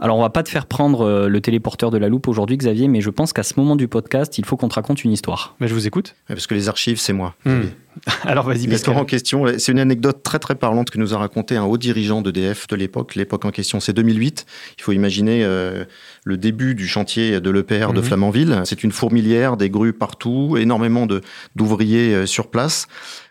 Alors 0.00 0.16
on 0.16 0.22
va 0.22 0.30
pas 0.30 0.42
te 0.44 0.48
faire 0.48 0.66
prendre 0.66 1.00
euh, 1.00 1.28
le 1.28 1.40
téléporteur 1.40 1.90
de 1.90 1.98
la 1.98 2.08
loupe 2.08 2.28
aujourd'hui 2.28 2.56
Xavier, 2.56 2.86
mais 2.86 3.00
je 3.00 3.10
pense 3.10 3.32
qu'à 3.32 3.42
ce 3.42 3.54
moment 3.56 3.74
du 3.74 3.88
podcast, 3.88 4.38
il 4.38 4.44
faut 4.44 4.56
qu'on 4.56 4.68
te 4.68 4.74
raconte 4.76 5.02
une 5.02 5.10
histoire. 5.12 5.56
Bah, 5.60 5.66
je 5.66 5.74
vous 5.74 5.86
écoute. 5.88 6.14
Parce 6.28 6.46
que 6.46 6.54
les 6.54 6.68
archives, 6.68 6.98
c'est 7.00 7.12
moi. 7.12 7.34
Hmm. 7.44 7.62
Alors 8.22 8.44
vas-y, 8.46 8.68
L'histoire 8.68 8.96
en 8.96 9.04
question, 9.04 9.44
c'est 9.58 9.72
une 9.72 9.80
anecdote 9.80 10.22
très 10.22 10.38
très 10.38 10.54
parlante 10.54 10.90
que 10.90 10.98
nous 10.98 11.14
a 11.14 11.18
raconté 11.18 11.56
un 11.56 11.64
haut 11.64 11.76
dirigeant 11.78 12.22
d'EDF 12.22 12.68
de 12.68 12.76
l'époque. 12.76 13.16
L'époque 13.16 13.44
en 13.44 13.50
question, 13.50 13.80
c'est 13.80 13.92
2008. 13.92 14.46
Il 14.78 14.82
faut 14.84 14.92
imaginer 14.92 15.42
euh, 15.44 15.84
le 16.22 16.36
début 16.36 16.76
du 16.76 16.86
chantier 16.86 17.40
de 17.40 17.50
l'EPR 17.50 17.92
de 17.92 17.98
Mhm. 17.98 18.02
Flamanville. 18.04 18.62
C'est 18.66 18.84
une 18.84 18.92
fourmilière, 18.92 19.56
des 19.56 19.68
grues 19.68 19.92
partout, 19.94 20.56
énormément 20.58 21.06
de- 21.06 21.22
d'ouvriers 21.56 22.14
euh, 22.14 22.26
sur 22.26 22.50
place, 22.50 22.86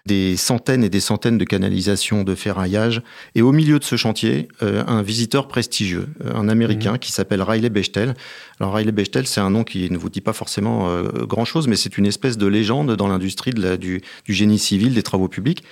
des 0.08 0.38
centaines 0.38 0.84
et 0.84 0.90
des 0.90 1.00
centaines 1.00 1.38
de 1.38 1.46
canalisations 1.46 2.24
de 2.24 2.34
ferraillage. 2.34 3.04
Et 3.36 3.44
au 3.44 3.52
milieu 3.52 3.78
de 3.78 3.84
ce 3.84 3.96
chantier, 3.96 4.48
euh, 4.64 4.84
un 4.88 5.04
visiteur 5.04 5.48
prestigieux, 5.48 6.08
euh, 6.26 6.34
un 6.34 6.50
Américain 6.50 6.98
qui 6.98 7.12
s'appelle 7.12 7.44
Riley 7.44 7.70
Bechtel. 7.70 8.16
Alors 8.60 8.74
Riley 8.74 8.92
Bechtel, 8.92 9.28
c'est 9.28 9.42
un 9.42 9.52
nom 9.52 9.64
qui 9.64 9.92
ne 9.92 9.98
vous 9.98 10.10
dit 10.10 10.22
pas 10.22 10.34
forcément 10.34 10.90
euh, 10.90 11.26
grand-chose, 11.26 11.68
mais 11.68 11.76
c'est 11.76 12.00
une 12.00 12.08
espèce 12.08 12.38
de 12.38 12.48
légende 12.48 12.96
dans 12.96 13.08
l'industrie 13.08 13.52
du, 13.52 14.02
du 14.26 14.34
génie 14.34 14.58
civil, 14.58 14.96
des 14.96 15.04
travaux 15.04 15.28
publics, 15.28 15.64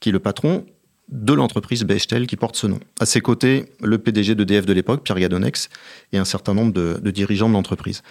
qui 0.00 0.10
est 0.10 0.12
le 0.12 0.18
patron 0.18 0.66
de 1.14 1.32
l'entreprise 1.32 1.84
Bechtel 1.84 2.26
qui 2.26 2.36
porte 2.36 2.56
ce 2.56 2.66
nom. 2.66 2.80
À 2.98 3.06
ses 3.06 3.20
côtés, 3.20 3.66
le 3.80 3.98
PDG 3.98 4.34
d'EDF 4.34 4.66
de 4.66 4.72
l'époque, 4.72 5.04
Pierre 5.04 5.20
Gadonex, 5.20 5.68
et 6.12 6.18
un 6.18 6.24
certain 6.24 6.54
nombre 6.54 6.72
de, 6.72 7.10
dirigeants 7.10 7.48
de 7.48 7.54
l'entreprise. 7.54 8.02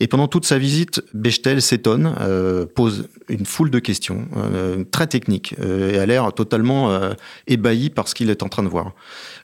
Et 0.00 0.06
pendant 0.06 0.28
toute 0.28 0.44
sa 0.44 0.58
visite, 0.58 1.02
Bechtel 1.14 1.62
s'étonne, 1.62 2.14
euh, 2.20 2.66
pose 2.66 3.08
une 3.30 3.46
foule 3.46 3.70
de 3.70 3.78
questions 3.78 4.28
euh, 4.36 4.84
très 4.84 5.06
techniques 5.06 5.54
euh, 5.60 5.94
et 5.94 5.98
a 5.98 6.04
l'air 6.04 6.30
totalement 6.34 7.00
ébahi 7.46 7.88
par 7.88 8.06
ce 8.06 8.14
qu'il 8.14 8.28
est 8.28 8.42
en 8.42 8.48
train 8.48 8.62
de 8.62 8.68
voir. 8.68 8.92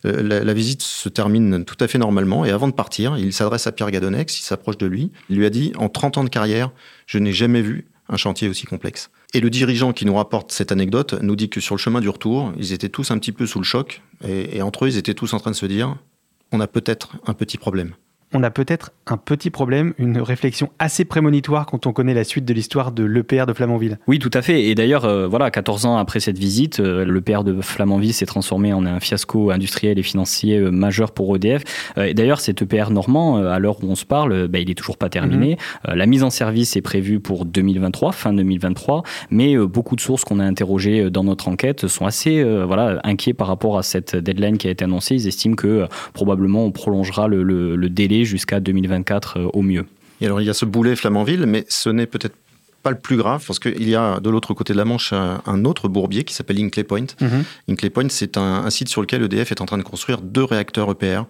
La, 0.05 0.45
la 0.45 0.55
visite 0.55 0.83
se 0.83 1.09
termine 1.09 1.65
tout 1.65 1.77
à 1.81 1.89
fait 1.89 1.99
normalement 1.99 2.45
et 2.45 2.51
avant 2.51 2.69
de 2.69 2.73
partir, 2.73 3.17
il 3.17 3.33
s'adresse 3.33 3.67
à 3.67 3.73
Pierre 3.73 3.91
Gadonex, 3.91 4.39
il 4.39 4.43
s'approche 4.43 4.77
de 4.77 4.87
lui, 4.87 5.11
il 5.31 5.37
lui 5.37 5.47
a 5.47 5.51
dit 5.51 5.73
«En 5.79 5.89
30 5.89 6.19
ans 6.19 6.25
de 6.25 6.29
carrière, 6.29 6.71
je 7.07 7.19
n'ai 7.19 7.33
jamais 7.33 7.63
vu 7.63 7.87
un 8.11 8.17
chantier 8.17 8.49
aussi 8.49 8.67
complexe». 8.67 9.11
Et 9.35 9.41
le 9.41 9.51
dirigeant 9.51 9.93
qui 9.93 10.07
nous 10.07 10.15
rapporte 10.15 10.53
cette 10.53 10.73
anecdote 10.73 11.15
nous 11.21 11.37
dit 11.37 11.51
que 11.51 11.61
sur 11.61 11.75
le 11.75 11.79
chemin 11.79 12.01
du 12.01 12.09
retour, 12.09 12.53
ils 12.57 12.73
étaient 12.73 12.89
tous 12.89 13.11
un 13.11 13.19
petit 13.19 13.33
peu 13.33 13.47
sous 13.47 13.59
le 13.59 13.65
choc 13.65 14.03
et, 14.27 14.63
entre 14.63 14.87
eux, 14.87 14.89
ils 14.89 14.97
étaient 14.97 15.15
tous 15.15 15.35
en 15.35 15.39
train 15.39 15.51
de 15.51 15.57
se 15.57 15.67
dire 15.67 15.97
«On 16.53 16.61
a 16.61 16.67
peut-être 16.67 17.17
un 17.27 17.35
petit 17.35 17.59
problème». 17.59 17.95
On 18.35 18.43
a 18.43 18.51
peut-être 18.51 18.91
un 19.07 19.17
petit 19.17 19.49
problème, 19.49 19.95
une 19.97 20.21
réflexion 20.21 20.69
assez 20.79 21.07
prémonitoire 21.07 21.65
quand 21.65 21.87
on 21.87 21.95
connaît 21.95 22.13
la 22.13 22.25
suite 22.25 22.45
de 22.45 22.53
l'histoire 22.53 22.93
de 22.93 23.03
l'EPR 23.03 23.47
de 23.47 23.55
Flamanville. 23.55 23.99
Oui, 24.07 24.19
tout 24.19 24.31
à 24.35 24.43
fait. 24.43 24.65
Et 24.65 24.75
d'ailleurs, 24.75 25.07
euh, 25.07 25.27
voilà, 25.27 25.51
14 25.51 25.87
ans 25.87 25.97
après 25.97 26.21
cette 26.21 26.37
visite, 26.37 26.79
euh, 26.79 27.07
le 27.07 27.21
PR 27.23 27.43
de 27.43 27.59
Flamanville 27.63 28.13
s'est 28.13 28.27
transformé 28.27 28.75
en 28.75 28.85
un 28.85 29.01
fiasco 29.01 29.51
industriel 29.51 29.99
et 29.99 30.03
financier 30.03 30.59
euh, 30.59 30.71
majeur 30.71 31.13
pour 31.13 31.35
EDF. 31.37 31.63
Et 31.97 32.13
d'ailleurs, 32.13 32.41
cet 32.41 32.61
EPR 32.61 32.91
normand, 32.91 33.39
à 33.39 33.59
l'heure 33.59 33.83
où 33.83 33.87
on 33.91 33.95
se 33.95 34.05
parle, 34.05 34.47
bah, 34.47 34.59
il 34.59 34.71
est 34.71 34.75
toujours 34.75 34.99
pas 34.99 35.09
terminé. 35.09 35.57
Euh, 35.89 35.95
la 35.95 36.05
mise 36.05 36.23
en 36.23 36.29
service 36.31 36.77
est 36.77 36.83
prévue 36.83 37.21
pour 37.21 37.47
2023, 37.47 38.13
fin 38.13 38.35
2023, 38.35 39.05
mais 39.31 39.57
beaucoup 39.57 39.97
de 39.97 40.03
sources 40.03 40.25
qu'on 40.25 40.39
a 40.39 40.45
interrogées 40.45 41.09
dans 41.11 41.25
notre 41.25 41.49
enquête 41.49 41.87
sont 41.87 42.05
assez 42.05 42.45
voilà, 42.65 43.01
inquiets 43.05 43.33
par 43.33 43.47
rapport 43.47 43.79
à 43.79 43.83
cette 43.83 44.15
deadline 44.17 44.59
qui 44.59 44.69
a 44.69 44.71
été 44.71 44.85
annoncée. 44.85 45.15
Ils 45.15 45.27
estiment 45.29 45.55
que 45.55 45.87
probablement 46.13 46.65
on 46.67 46.73
prolongera 46.73 47.27
le, 47.27 47.43
le- 47.43 47.75
le 47.77 47.89
délai 47.89 48.18
jusqu'à 48.25 48.61
2024 48.61 49.39
euh, 49.39 49.49
au 49.53 49.63
mieux. 49.63 49.87
Et 50.21 50.27
alors, 50.27 50.41
il 50.41 50.47
y 50.47 50.51
a 50.51 50.55
ce 50.55 50.65
boulet 50.65 50.97
Flamanville, 50.97 51.47
mais 51.47 51.65
ce 51.69 51.91
n'est 51.91 52.07
peut-être 52.07 52.35
pas 52.83 52.91
le 52.91 52.99
plus 52.99 53.17
grave, 53.17 53.45
parce 53.47 53.59
qu'il 53.59 53.89
y 53.89 53.95
a 53.95 54.21
de 54.21 54.31
l'autre 54.31 54.55
côté 54.55 54.73
de 54.73 54.79
la 54.79 54.85
Manche 54.85 55.13
un, 55.13 55.65
autre 55.65 55.89
bourbier 55.89 56.25
qui 56.25 56.35
s'appelle 56.35 56.59
Hinkley 56.61 56.85
Point. 56.85 57.07
Mhm. 57.21 57.45
Hinkley 57.69 57.91
Point, 57.91 58.09
c'est 58.09 58.37
un, 58.37 58.65
un 58.65 58.71
site 58.71 58.89
sur 58.89 59.01
lequel 59.01 59.23
EDF 59.23 59.51
est 59.51 59.61
en 59.61 59.67
train 59.67 59.79
de 59.79 59.83
construire 59.83 60.21
deux 60.21 60.45
réacteurs 60.45 60.91
EPR, 60.91 61.23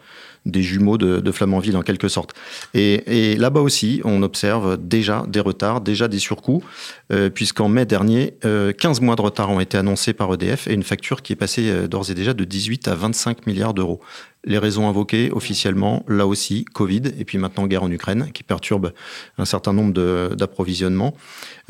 des 0.47 0.63
jumeaux 0.63 0.99
de, 0.99 1.21
de 1.21 1.33
Flamanville 1.33 1.77
en 1.77 1.83
quelque 1.83 2.09
sorte. 2.09 2.35
Et, 2.75 3.37
là-bas 3.37 3.61
aussi, 3.61 4.01
on 4.05 4.23
observe 4.23 4.79
déjà 4.79 5.25
des 5.29 5.41
retards, 5.41 5.81
déjà 5.81 6.09
des 6.09 6.19
surcoûts, 6.19 6.63
euh, 7.13 7.31
puisqu'en 7.31 7.69
mai 7.69 7.87
dernier, 7.87 8.35
euh, 8.45 8.73
15 8.73 9.01
mois 9.01 9.17
de 9.17 9.23
retard 9.23 9.51
ont 9.51 9.61
été 9.61 9.79
annoncés 9.79 10.13
par 10.13 10.33
EDF 10.33 10.69
et 10.69 10.75
une 10.75 10.83
facture 10.83 11.23
qui 11.23 11.33
est 11.33 11.37
passée 11.37 11.69
euh, 11.69 11.89
d'ores 11.89 12.11
et 12.11 12.15
déjà 12.15 12.35
de 12.35 12.45
18 12.45 12.89
à 12.89 12.95
25 12.95 13.47
milliards 13.47 13.75
d'euros. 13.75 14.01
Les 14.45 14.59
raisons 14.59 14.89
invoquées 14.89 15.31
officiellement, 15.33 16.05
là 16.07 16.27
aussi, 16.27 16.65
Covid, 16.65 17.03
et 17.19 17.25
puis 17.25 17.39
maintenant 17.39 17.67
guerre 17.67 17.83
en 17.83 17.91
Ukraine, 17.91 18.31
qui 18.33 18.45
perturbe 18.45 18.93
un 19.37 19.45
certain 19.45 19.73
nombre 19.73 19.93
d'approvisionnements. 20.35 21.15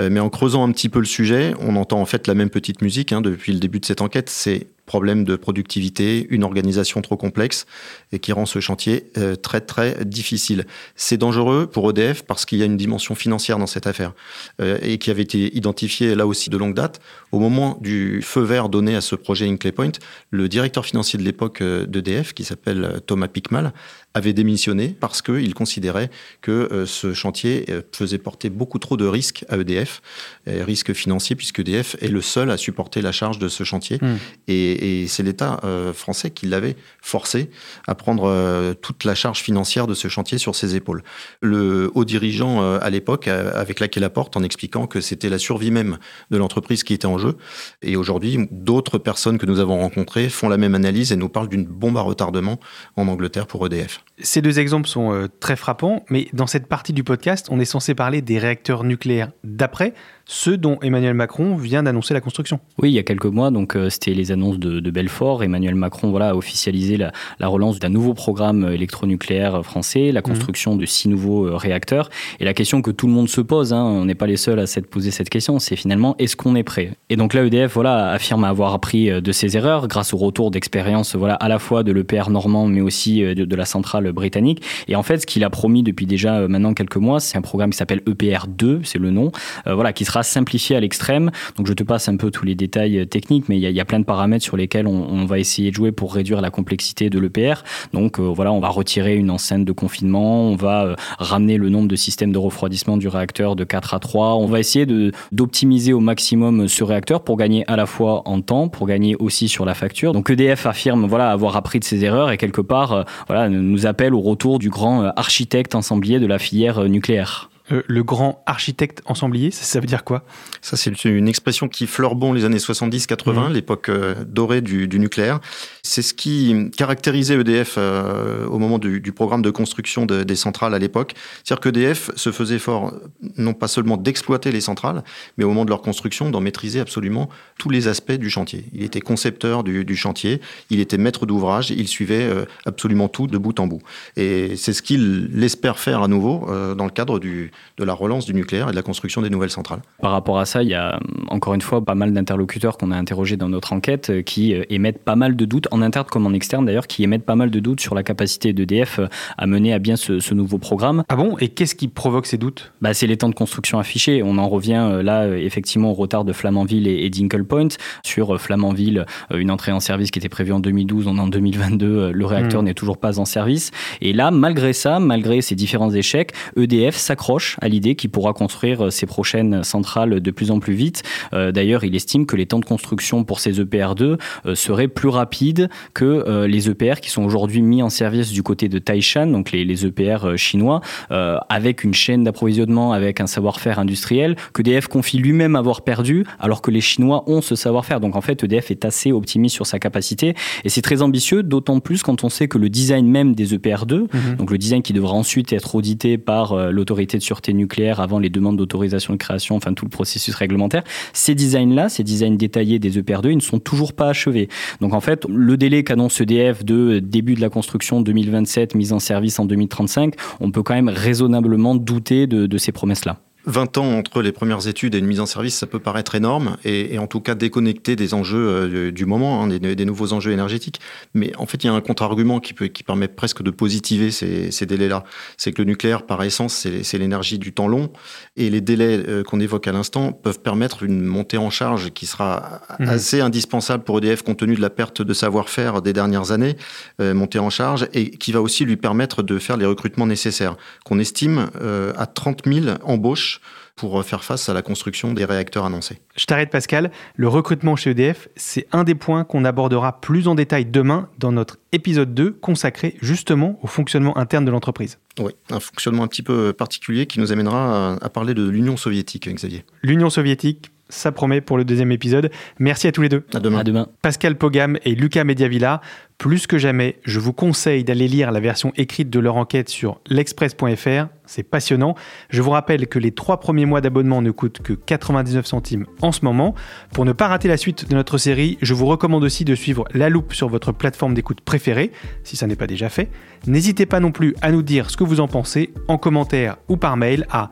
Euh, 0.01 0.11
mais 0.13 0.21
en 0.21 0.29
creusant 0.29 0.69
un 0.69 0.73
petit 0.73 0.89
peu 0.89 0.99
le 0.99 1.07
sujet, 1.07 1.55
on 1.61 1.77
entend 1.77 2.01
en 2.01 2.05
fait 2.05 2.27
la 2.27 2.35
même 2.35 2.51
petite 2.51 2.83
musique 2.83 3.13
hein, 3.13 3.21
depuis 3.21 3.53
le 3.53 3.59
début 3.59 3.81
de 3.81 3.87
cette 3.87 4.03
enquête. 4.03 4.29
C'est 4.29 4.69
problème 4.89 5.23
de 5.23 5.37
productivité, 5.37 6.27
une 6.31 6.43
organisation 6.43 7.01
trop 7.01 7.17
complexe 7.17 7.67
et 8.11 8.19
qui 8.19 8.33
rend 8.33 8.47
ce 8.47 8.59
chantier 8.59 9.13
euh, 9.17 9.37
très 9.37 9.61
très 9.61 10.05
difficile. 10.05 10.67
C'est 10.97 11.17
dangereux 11.17 11.69
pour 11.71 11.89
EDF 11.91 12.23
parce 12.23 12.45
qu'il 12.45 12.59
y 12.59 12.63
a 12.63 12.65
une 12.65 12.77
dimension 12.77 13.15
financière 13.15 13.59
dans 13.59 13.69
cette 13.69 13.87
affaire 13.87 14.15
euh, 14.61 14.79
et 14.83 14.99
qui 14.99 15.13
avait 15.13 15.23
été 15.23 15.57
identifiée 15.57 16.17
là 16.17 16.27
aussi 16.27 16.51
de 16.51 16.57
longue 16.57 16.75
date. 16.75 17.01
Au 17.31 17.39
moment 17.39 17.79
du 17.81 18.21
feu 18.23 18.41
vert 18.41 18.69
donné 18.69 18.97
à 18.97 19.01
ce 19.01 19.15
projet 19.15 19.47
Hinkley 19.47 19.71
Point, 19.71 19.93
le 20.31 20.49
directeur 20.49 20.85
financier 20.85 21.19
de 21.19 21.25
l'époque 21.25 21.61
euh, 21.61 21.87
d'EDF, 21.87 22.33
qui 22.33 22.43
s'appelle 22.43 23.01
Thomas 23.07 23.29
Pickmal, 23.29 23.73
avait 24.15 24.33
démissionné 24.33 24.89
parce 24.99 25.23
qu'il 25.23 25.55
considérait 25.55 26.11
que 26.41 26.51
euh, 26.73 26.87
ce 26.87 27.15
chantier 27.15 27.67
euh, 27.69 27.83
faisait 27.93 28.19
porter 28.19 28.51
beaucoup 28.51 28.79
trop 28.79 28.97
de 28.97 29.07
risques 29.07 29.45
à 29.49 29.57
EDF, 29.57 30.03
euh, 30.49 30.65
risques 30.65 30.93
financiers, 30.93 31.37
puisque 31.37 31.61
EDF 31.61 31.97
est 32.01 32.09
le 32.09 32.21
seul 32.21 32.51
à 32.51 32.57
supporter 32.57 33.03
la 33.03 33.13
charge 33.13 33.39
de 33.39 33.49
ce 33.49 33.65
chantier. 33.65 33.99
Hmm. 34.01 34.17
Et, 34.49 35.03
et 35.03 35.09
c'est 35.09 35.23
l'État 35.23 35.61
français 35.95 36.31
qui 36.31 36.47
l'avait 36.47 36.77
forcé 37.01 37.51
à 37.87 37.95
prendre 37.95 38.75
toute 38.81 39.05
la 39.05 39.15
charge 39.15 39.41
financière 39.41 39.87
de 39.87 39.95
ce 39.95 40.09
chantier 40.09 40.39
sur 40.39 40.55
ses 40.55 40.75
épaules. 40.75 41.03
Le 41.41 41.91
haut 41.95 42.05
dirigeant 42.05 42.63
à 42.79 42.91
l'époque 42.91 43.29
avait 43.29 43.75
claqué 43.75 44.01
la 44.01 44.11
porte 44.11 44.37
en 44.37 44.43
expliquant 44.43 44.87
que 44.87 45.01
c'était 45.01 45.29
la 45.29 45.39
survie 45.39 45.71
même 45.71 45.99
de 46.31 46.37
l'entreprise 46.39 46.83
qui 46.83 46.95
était 46.95 47.07
en 47.07 47.19
jeu. 47.19 47.37
Et 47.83 47.97
aujourd'hui, 47.97 48.49
d'autres 48.51 48.99
personnes 48.99 49.39
que 49.39 49.47
nous 49.47 49.61
avons 49.61 49.79
rencontrées 49.79 50.29
font 50.29 50.49
la 50.49 50.57
même 50.57 50.75
analyse 50.75 51.13
et 51.13 51.17
nous 51.17 51.29
parlent 51.29 51.49
d'une 51.49 51.65
bombe 51.65 51.97
à 51.97 52.03
retardement 52.03 52.59
en 52.97 53.09
Angleterre 53.09 53.47
pour 53.47 53.65
EDF. 53.67 54.01
Ces 54.21 54.43
deux 54.43 54.59
exemples 54.59 54.89
sont 54.89 55.13
euh, 55.13 55.29
très 55.29 55.55
frappants, 55.55 56.05
mais 56.11 56.29
dans 56.33 56.47
cette 56.47 56.67
partie 56.67 56.93
du 56.93 57.05
podcast, 57.05 57.49
on 57.51 57.61
est 57.61 57.65
censé 57.65 57.95
parler 57.95 58.21
des 58.21 58.39
réacteurs 58.39 58.83
nucléaires 58.83 59.31
d'après, 59.45 59.95
ceux 60.29 60.59
dont 60.59 60.79
Emmanuel 60.83 61.15
Macron 61.15 61.57
vient 61.57 61.83
d'annoncer 61.83 62.15
la 62.15 62.21
construction. 62.21 62.61
Oui, 62.81 62.91
il 62.91 62.95
y 62.95 62.99
a 62.99 63.03
quelques 63.03 63.25
mois, 63.25 63.51
donc 63.51 63.75
euh, 63.75 63.89
c'était 63.89 64.13
les 64.13 64.31
annonces 64.31 64.59
de, 64.59 64.79
de 64.79 64.91
Belfort. 64.91 65.43
Emmanuel 65.43 65.75
Macron 65.75 66.11
voilà, 66.11 66.31
a 66.31 66.35
officialisé 66.35 66.99
la, 66.99 67.13
la 67.41 67.49
relance 67.49 67.79
d'un 67.79 67.89
nouveau 67.89 68.13
programme 68.13 68.65
euh, 68.65 68.75
électronucléaire 68.75 69.65
français, 69.65 70.13
la 70.13 70.23
construction 70.23 70.77
de 70.77 70.85
six 70.85 71.09
nouveaux 71.09 71.47
euh, 71.47 71.57
réacteurs. 71.57 72.11
Et 72.41 72.45
la 72.45 72.53
question 72.53 72.83
que 72.83 72.91
tout 72.91 73.07
le 73.07 73.13
monde 73.15 73.29
se 73.29 73.41
pose, 73.41 73.73
hein, 73.73 73.83
on 73.83 74.05
n'est 74.05 74.15
pas 74.15 74.27
les 74.27 74.37
seuls 74.37 74.59
à 74.59 74.67
s'être 74.67 74.89
posé 74.89 75.11
cette 75.11 75.31
question, 75.31 75.59
c'est 75.59 75.77
finalement 75.77 76.15
est-ce 76.19 76.37
qu'on 76.37 76.55
est 76.55 76.63
prêt? 76.63 76.93
Et 77.09 77.17
donc 77.17 77.33
là, 77.33 77.43
EDF 77.45 77.73
voilà, 77.73 78.11
affirme 78.11 78.45
avoir 78.45 78.75
appris 78.75 79.11
euh, 79.11 79.23
de 79.23 79.33
ses 79.33 79.57
erreurs 79.57 79.89
grâce 79.89 80.13
au 80.13 80.19
retour 80.19 80.51
d'expérience 80.51 81.17
voilà, 81.17 81.35
à 81.35 81.49
la 81.49 81.59
fois 81.59 81.83
de 81.83 81.93
l'EPR 81.93 82.29
normand, 82.29 82.67
mais 82.67 82.83
aussi 82.83 83.25
euh, 83.25 83.35
de, 83.35 83.47
de 83.47 83.57
la 83.57 83.65
centrale 83.65 84.13
britannique. 84.13 84.63
Et 84.89 84.97
en 84.97 85.03
fait, 85.03 85.19
ce 85.19 85.27
qu'il 85.27 85.43
a 85.45 85.51
promis 85.51 85.83
depuis 85.83 86.07
déjà 86.07 86.37
euh, 86.37 86.49
maintenant 86.49 86.75
quelques 86.75 86.97
mois, 86.97 87.21
c'est 87.21 87.39
un 87.39 87.43
programme 87.43 87.71
qui 87.71 87.79
s'appelle 87.79 88.01
EPR2, 88.07 88.81
c'est 88.85 88.99
le 88.99 89.11
nom, 89.11 89.33
euh, 89.67 89.75
voilà, 89.75 89.93
qui 89.93 90.05
sera 90.05 90.18
simplifié 90.23 90.77
à 90.77 90.81
l'extrême. 90.81 91.31
Donc 91.57 91.67
je 91.67 91.73
te 91.73 91.83
passe 91.83 92.09
un 92.09 92.17
peu 92.17 92.31
tous 92.31 92.45
les 92.45 92.55
détails 92.55 93.01
euh, 93.01 93.07
techniques, 93.07 93.49
mais 93.49 93.59
il 93.59 93.71
y, 93.71 93.81
a- 93.81 93.85
plein 93.85 94.01
de 94.01 94.05
paramètres 94.05 94.45
sur 94.45 94.57
lesquels 94.57 94.87
on, 94.87 95.25
va 95.25 95.39
essayer 95.39 95.71
de 95.71 95.75
jouer 95.75 95.93
pour 95.93 96.15
réduire 96.15 96.41
la 96.41 96.51
complexité 96.51 97.09
de 97.09 97.19
l'EPR. 97.19 97.63
Donc 97.95 98.19
euh, 98.19 98.23
voilà, 98.23 98.53
on 98.53 98.61
va 98.61 98.69
retirer 98.69 99.17
une 99.17 99.31
enceinte 99.31 99.65
de 99.65 99.73
confinement, 99.73 100.43
on 100.43 100.57
va 100.57 100.85
euh, 100.85 100.95
ramener 101.19 101.57
le 101.57 101.71
nombre 101.71 101.89
de 101.89 101.97
systèmes 101.97 102.33
de 102.33 102.39
refroidissement 102.39 102.97
du 102.99 103.09
réacteur 103.09 103.57
de 103.57 103.65
4 103.65 103.95
à 103.95 103.99
3. 103.99 104.35
On 104.35 104.47
va 104.47 104.61
essayer 104.61 104.87
d'optimiser 105.33 105.93
au 105.93 106.01
maximum 106.01 106.69
ce 106.69 106.85
réacteur 106.85 107.23
pour 107.23 107.37
gagner 107.37 107.65
à 107.67 107.77
la 107.77 107.87
fois 107.87 108.23
en 108.29 108.41
temps, 108.43 108.69
pour 108.69 108.87
gagner 108.87 109.17
aussi 109.17 109.49
sur 109.49 109.65
la 109.65 109.75
facture. 109.75 110.13
Donc 110.13 110.31
EDF 110.31 110.67
affirme 110.67 111.07
voilà 111.07 111.31
avoir 111.31 111.57
appris 111.57 111.79
de 111.79 111.85
ses 111.85 112.05
erreurs 112.05 112.31
et 112.31 112.37
quelque 112.37 112.61
part 112.61 113.05
voilà 113.27 113.49
nous 113.49 113.87
appelle 113.87 114.15
au 114.15 114.21
retour 114.21 114.59
du 114.59 114.69
grand 114.71 115.05
architecte 115.17 115.75
ensemblier 115.75 116.21
de 116.21 116.27
la 116.27 116.39
filière 116.39 116.85
nucléaire. 116.85 117.51
Euh, 117.71 117.83
le 117.87 118.03
grand 118.03 118.43
architecte 118.47 119.03
ensemblier, 119.05 119.51
ça, 119.51 119.65
ça 119.65 119.81
veut 119.81 119.87
dire 119.87 120.05
quoi? 120.05 120.25
Ça, 120.63 120.77
c'est 120.77 121.05
une 121.05 121.29
expression 121.29 121.69
qui 121.69 121.87
fleure 121.87 122.15
bon 122.15 122.33
les 122.33 122.45
années 122.45 122.59
70-80, 122.59 123.49
Mhm. 123.49 123.53
l'époque 123.53 123.89
euh, 123.89 124.15
dorée 124.27 124.61
du, 124.61 124.89
du 124.89 124.99
nucléaire. 124.99 125.41
C'est 125.83 126.03
ce 126.03 126.15
qui 126.15 126.71
caractérisait 126.77 127.35
EDF 127.39 127.75
euh, 127.79 128.47
au 128.47 128.59
moment 128.59 128.79
du, 128.79 129.01
du 129.01 129.13
programme 129.13 129.43
de 129.43 129.51
construction 129.51 130.07
de- 130.07 130.23
des 130.23 130.37
centrales 130.37 130.75
à 130.75 130.79
l'époque. 130.79 131.15
C'est-à-dire 131.45 131.61
qu'EDF 131.61 132.11
se 132.17 132.33
faisait 132.33 132.59
fort, 132.59 132.93
non 133.37 133.53
pas 133.55 133.69
seulement 133.69 133.97
d'exploiter 133.97 134.51
les 134.53 134.61
centrales, 134.61 135.03
mais 135.37 135.45
au 135.45 135.49
moment 135.49 135.65
de 135.65 135.71
leur 135.71 135.83
construction, 135.83 136.31
d'en 136.31 136.41
maîtriser 136.41 136.81
absolument 136.81 137.29
tous 137.59 137.71
les 137.71 137.89
aspects 137.89 138.13
du 138.13 138.31
chantier. 138.31 138.65
Il 138.73 138.83
était 138.83 139.01
concepteur 139.01 139.63
du, 139.65 139.85
du 139.85 139.97
chantier, 139.97 140.41
il 140.71 140.81
était 140.81 140.99
maître 140.99 141.27
d'ouvrage, 141.27 141.71
il 141.71 141.89
suivait 141.89 142.23
euh, 142.25 142.45
absolument 142.67 143.09
tout 143.09 143.27
de 143.27 143.39
bout 143.39 143.59
en 143.61 143.67
bout. 143.67 143.83
Et 144.17 144.57
c'est 144.57 144.73
ce 144.73 144.83
qu'il 144.83 145.31
espère 145.43 145.79
faire 145.79 146.03
à 146.03 146.09
nouveau 146.09 146.47
dans 146.77 146.85
le 146.85 146.91
cadre 146.91 147.19
du, 147.19 147.51
de 147.79 147.85
la 147.85 147.95
relance 147.95 148.27
du 148.27 148.35
nucléaire 148.35 148.69
et 148.69 148.71
de 148.73 148.77
la 148.77 148.83
construction 148.83 149.23
des 149.23 149.31
nouvelles 149.31 149.51
centrales. 149.51 149.81
Par 150.01 150.11
rapport 150.11 150.39
à 150.39 150.45
ça, 150.45 150.63
il 150.63 150.69
y 150.69 150.75
a 150.75 150.99
encore 151.29 151.55
une 151.55 151.61
fois 151.61 151.85
pas 151.85 151.95
mal 151.95 152.13
d'interlocuteurs 152.13 152.77
qu'on 152.77 152.91
a 152.91 152.97
interrogés 152.97 153.37
dans 153.37 153.49
notre 153.49 153.73
enquête 153.73 154.11
euh, 154.11 154.23
qui 154.23 154.55
euh, 154.55 154.65
émettent 154.69 155.03
pas 155.03 155.17
mal 155.17 155.37
de 155.37 155.45
doutes, 155.45 155.69
en 155.71 155.83
interne 155.83 156.07
comme 156.11 156.27
en 156.27 156.33
externe 156.33 156.67
d'ailleurs, 156.67 156.87
qui 156.87 157.05
émettent 157.05 157.25
pas 157.25 157.37
mal 157.37 157.51
de 157.51 157.61
doutes 157.61 157.81
sur 157.81 157.95
la 157.95 158.03
capacité 158.03 158.53
d'EDF 158.53 158.99
euh, 158.99 159.07
à 159.37 159.47
mener 159.47 159.73
à 159.73 159.79
bien 159.79 159.97
ce, 159.97 160.21
ce 160.21 160.35
nouveau 160.35 160.59
programme. 160.59 161.05
Ah 161.09 161.17
bon? 161.17 161.37
Et 161.39 161.49
qu'est-ce 161.49 161.75
qui 161.75 161.89
provoque 161.89 162.27
ces 162.27 162.39
doutes? 162.39 162.73
Bah, 162.81 162.95
C'est 162.95 163.07
les 163.07 163.17
temps 163.17 163.29
de 163.29 163.35
construction 163.35 163.79
affichés. 163.79 164.23
On 164.23 164.39
en 164.39 164.49
revient 164.49 165.01
là 165.03 165.29
effectivement 165.37 165.91
au 165.91 165.95
retard 165.95 166.25
de 166.25 166.33
Flamanville 166.33 166.89
et, 166.89 167.05
et 167.05 167.11
Dingle 167.11 167.45
Point. 167.45 167.69
Sur 168.03 168.41
Flamanville, 168.41 169.07
une 169.33 169.51
entrée 169.51 169.73
en 169.73 169.81
service 169.81 170.11
qui 170.11 170.19
était 170.19 170.29
prévue 170.29 170.53
en 170.53 170.61
2012, 170.61 171.07
on 171.07 171.17
est 171.17 171.21
en 171.21 171.29
2022, 171.29 172.13
le 172.13 172.27
réacteur 172.27 172.63
mmh. 172.63 172.67
n'est 172.67 172.75
toujours 172.75 172.99
pas 172.99 173.19
en 173.19 173.25
service. 173.25 173.71
Et 174.01 174.13
là, 174.13 174.31
malgré 174.31 174.73
ça, 174.73 174.99
malgré 174.99 175.41
ces 175.41 175.55
différents 175.55 175.91
échecs, 175.91 176.33
EDF 176.57 176.97
s'accroche 176.97 177.48
à 177.61 177.69
l'idée 177.69 177.95
qu'il 177.95 178.11
pourra 178.11 178.33
construire 178.33 178.93
ses 178.93 179.07
prochaines 179.07 179.65
centrales 179.65 180.21
de 180.21 180.31
plus 180.31 180.51
en 180.51 180.61
plus 180.61 180.75
vite. 180.75 181.03
Euh, 181.33 181.53
d'ailleurs, 181.53 181.85
il 181.85 181.95
estime 181.95 182.27
que 182.27 182.37
les 182.37 182.47
temps 182.47 182.59
de 182.59 182.65
construction 182.65 183.25
pour 183.25 183.41
ces 183.41 183.61
EPR2 183.61 184.19
euh, 184.47 184.55
seraient 184.55 184.89
plus 184.89 185.09
rapides 185.09 185.69
que 185.95 186.05
euh, 186.05 186.47
les 186.47 186.69
EPR 186.69 187.01
qui 187.01 187.11
sont 187.11 187.25
aujourd'hui 187.25 187.63
mis 187.63 187.83
en 187.83 187.91
service 187.91 188.31
du 188.31 188.43
côté 188.43 188.69
de 188.69 188.79
Taishan, 188.79 189.27
donc 189.27 189.53
les, 189.53 189.65
les 189.65 189.87
EPR 189.87 190.37
chinois, 190.37 190.81
avec 191.11 191.85
une 191.85 191.95
chaîne 191.95 192.25
d'approvisionnement, 192.25 192.93
avec 192.93 193.21
un 193.21 193.27
savoir-faire 193.27 193.79
industriel 193.79 194.37
que 194.53 194.63
EDF 194.63 194.89
confie 194.89 195.19
lui-même 195.19 195.57
avoir 195.57 195.83
perdu, 195.83 196.25
alors 196.39 196.63
que 196.63 196.71
les 196.71 196.81
Chinois 196.81 197.25
ont 197.27 197.41
ce 197.41 197.55
savoir-faire. 197.55 198.01
Donc 198.01 198.17
en 198.17 198.21
fait, 198.21 198.43
EDF 198.45 198.71
est 198.71 198.85
assez 198.85 199.13
optimiste 199.13 199.55
sur 199.55 199.67
sa 199.67 199.79
capacité 199.79 200.35
et 200.65 200.69
c'est 200.69 200.83
très 200.83 201.03
ambitieux, 201.03 201.43
d'autant 201.43 201.81
plus 201.81 202.03
quand 202.03 202.25
on 202.25 202.29
sait 202.29 202.49
que 202.49 202.59
le 202.59 202.69
design 202.69 203.07
même 203.07 203.35
des 203.35 203.57
EPR2, 203.57 203.95
mhm. 203.95 204.37
donc 204.39 204.51
le 204.51 204.59
design 204.59 204.83
qui 204.83 204.93
devra 204.93 205.15
ensuite 205.15 205.53
être 205.53 205.75
audité 205.75 206.19
par 206.19 206.71
l'autorité 206.71 207.19
de 207.19 207.23
sûreté 207.23 207.38
nucléaire 207.49 208.01
avant 208.01 208.19
les 208.19 208.31
demandes 208.31 208.57
d'autorisation 208.57 209.13
de 209.13 209.19
création, 209.19 209.57
enfin 209.57 209.73
tout 209.73 209.85
le 209.85 209.91
processus 209.91 210.35
réglementaire, 210.35 210.83
ces 211.13 211.35
designs-là, 211.35 211.89
ces 211.89 212.05
designs 212.05 212.37
détaillés 212.37 212.79
des 212.79 213.01
EPR2, 213.01 213.31
ils 213.31 213.37
ne 213.37 213.41
sont 213.41 213.59
toujours 213.59 213.93
pas 213.93 214.09
achevés. 214.09 214.49
Donc 214.81 214.95
en 214.95 215.01
fait, 215.01 215.27
le 215.29 215.57
délai 215.57 215.85
qu'annonce 215.85 216.21
EDF 216.21 216.65
de 216.65 216.99
début 216.99 217.35
de 217.35 217.41
la 217.41 217.51
construction 217.51 218.01
2027, 218.01 218.75
mise 218.75 218.93
en 218.93 218.99
service 218.99 219.39
en 219.39 219.45
2035, 219.45 220.15
on 220.41 220.51
peut 220.51 220.63
quand 220.63 220.75
même 220.75 220.89
raisonnablement 220.89 221.75
douter 221.75 222.27
de, 222.27 222.59
ces 222.59 222.73
promesses-là. 222.73 223.21
20 223.47 223.79
ans 223.79 223.93
entre 223.93 224.21
les 224.21 224.33
premières 224.33 224.67
études 224.67 224.95
et 224.95 224.99
une 224.99 225.07
mise 225.07 225.21
en 225.21 225.27
service, 225.27 225.57
ça 225.57 225.67
peut 225.67 225.79
paraître 225.79 226.15
énorme 226.15 226.57
et, 226.65 226.99
en 226.99 227.07
tout 227.07 227.21
cas 227.21 227.35
déconnecté 227.35 227.97
des 227.97 228.13
enjeux 228.13 228.49
euh, 228.49 228.93
du 228.93 229.07
moment, 229.07 229.43
hein, 229.43 229.47
des, 229.47 229.85
nouveaux 229.85 230.13
enjeux 230.13 230.33
énergétiques. 230.33 230.81
Mais 231.15 231.33
en 231.37 231.47
fait, 231.47 231.65
il 231.65 231.69
y 231.69 231.71
a 231.71 231.73
un 231.73 231.81
contre-argument 231.81 232.41
qui, 232.41 232.55
qui 232.55 232.83
permet 232.83 233.09
presque 233.09 233.43
de 233.43 233.51
positiver 233.51 234.11
ces, 234.11 234.67
délais-là. 234.67 235.05
C'est 235.37 235.53
que 235.53 235.63
le 235.63 235.67
nucléaire, 235.67 236.03
par 236.03 236.23
essence, 236.23 236.67
c'est 236.83 236.99
l'énergie 236.99 237.39
du 237.39 237.53
temps 237.53 237.69
long 237.69 237.91
et 238.37 238.51
les 238.51 238.61
délais 238.61 239.03
euh, 239.09 239.23
qu'on 239.23 239.41
évoque 239.41 239.67
à 239.67 239.73
l'instant 239.73 240.13
peuvent 240.13 240.41
permettre 240.41 240.83
une 240.83 241.03
montée 241.03 241.39
en 241.39 241.51
charge 241.51 241.91
qui 241.91 242.07
sera 242.07 242.61
mmh. 242.79 242.89
assez 242.89 243.21
indispensable 243.21 243.85
pour 243.85 243.99
EDF 243.99 244.23
compte 244.23 244.39
tenu 244.39 244.57
de 244.57 244.61
la 244.61 244.71
perte 244.71 245.01
de 245.01 245.15
savoir-faire 245.15 245.81
des 245.81 245.93
dernières 245.93 246.33
années, 246.33 246.57
euh, 247.01 247.15
montée 247.15 247.39
en 247.39 247.51
charge, 247.51 247.89
et 247.95 248.11
qui 248.11 248.33
va 248.33 248.43
aussi 248.43 248.65
lui 248.65 248.77
permettre 248.77 249.23
de 249.23 249.39
faire 249.39 249.57
les 249.57 249.67
recrutements 249.67 250.07
nécessaires, 250.07 250.57
qu'on 250.85 250.99
estime 250.99 251.49
à 251.97 252.07
30 252.07 252.43
000 252.47 252.77
embauches 252.83 253.28
pour 253.77 254.05
faire 254.05 254.25
face 254.25 254.49
à 254.49 254.55
la 254.55 254.63
construction 254.63 255.13
des 255.13 255.25
réacteurs 255.25 255.65
annoncés. 255.65 255.99
Je 256.17 256.25
t'arrête 256.27 256.51
Pascal, 256.51 256.91
le 257.15 257.29
recrutement 257.29 257.77
chez 257.77 257.91
EDF, 257.91 258.29
c'est 258.37 258.67
un 258.73 258.85
des 258.85 258.95
points 258.95 259.25
qu'on 259.25 259.45
abordera 259.45 260.01
plus 260.01 260.27
en 260.27 260.35
détail 260.35 260.65
demain 260.65 261.09
dans 261.19 261.33
notre 261.33 261.59
épisode 261.73 262.13
2 262.13 262.33
consacré 262.33 262.97
justement 263.01 263.59
au 263.63 263.67
fonctionnement 263.67 264.19
interne 264.19 264.45
de 264.45 264.51
l'entreprise. 264.51 264.99
Oui, 265.21 265.33
un 265.51 265.61
fonctionnement 265.61 266.03
un 266.03 266.09
petit 266.09 266.23
peu 266.23 266.53
particulier 266.53 267.07
qui 267.07 267.21
nous 267.21 267.33
amènera 267.33 267.97
à, 268.01 268.09
parler 268.09 268.35
de 268.35 268.49
l'Union 268.49 268.77
soviétique, 268.77 269.29
Xavier. 269.33 269.65
L'Union 269.83 270.11
soviétique, 270.11 270.71
ça 270.89 271.13
promet 271.13 271.41
pour 271.41 271.59
le 271.59 271.65
deuxième 271.65 271.93
épisode. 271.93 272.31
Merci 272.59 272.87
à 272.87 272.93
tous 272.93 273.03
les 273.03 273.09
deux. 273.09 273.25
À 273.35 273.41
demain. 273.41 273.59
À 273.59 273.65
demain. 273.65 273.89
Pascal 274.03 274.37
Pogam 274.37 274.79
et 274.85 274.95
Lucas 274.95 275.25
Mediavilla. 275.25 275.81
Plus 276.19 276.49
que 276.49 276.59
jamais, 276.59 276.99
je 277.05 277.21
vous 277.21 277.33
conseille 277.33 277.85
d'aller 277.85 278.09
lire 278.09 278.33
la 278.33 278.41
version 278.41 278.73
écrite 278.77 279.09
de 279.09 279.21
leur 279.21 279.37
enquête 279.37 279.69
sur 279.69 280.01
l'express.fr. 280.09 281.07
C'est 281.27 281.45
passionnant. 281.45 281.95
Je 282.29 282.43
vous 282.43 282.51
rappelle 282.51 282.89
que 282.89 282.99
les 282.99 283.13
trois 283.13 283.39
premiers 283.39 283.67
mois 283.67 283.81
d'abonnement 283.81 284.21
ne 284.21 284.33
coûtent 284.33 284.59
que 284.59 284.73
99 284.73 285.47
centimes 285.47 285.87
en 286.03 286.11
ce 286.11 286.25
moment. 286.25 286.57
Pour 286.93 287.05
ne 287.05 287.13
pas 287.13 287.29
rater 287.29 287.47
la 287.47 287.57
suite 287.57 287.89
de 287.89 287.95
notre 287.95 288.19
série, 288.19 288.59
je 288.63 288.75
vous 288.75 288.87
recommande 288.87 289.23
aussi 289.23 289.45
de 289.45 289.55
suivre 289.55 289.85
La 289.95 290.09
Loupe 290.09 290.33
sur 290.33 290.49
votre 290.49 290.73
plateforme 290.73 291.15
d'écoute 291.15 291.41
préférée, 291.41 291.93
si 292.25 292.37
ça 292.37 292.49
n'est 292.49 292.57
pas 292.57 292.67
déjà 292.67 292.89
fait. 292.89 293.13
N'hésitez 293.47 293.87
pas 293.87 294.01
non 294.01 294.11
plus 294.11 294.35
à 294.43 294.51
nous 294.51 294.63
dire 294.63 294.91
ce 294.91 294.97
que 294.97 295.05
vous 295.05 295.21
en 295.21 295.29
pensez 295.29 295.73
en 295.87 295.99
commentaire 295.99 296.57
ou 296.67 296.77
par 296.77 296.97
mail 296.97 297.29
à 297.31 297.51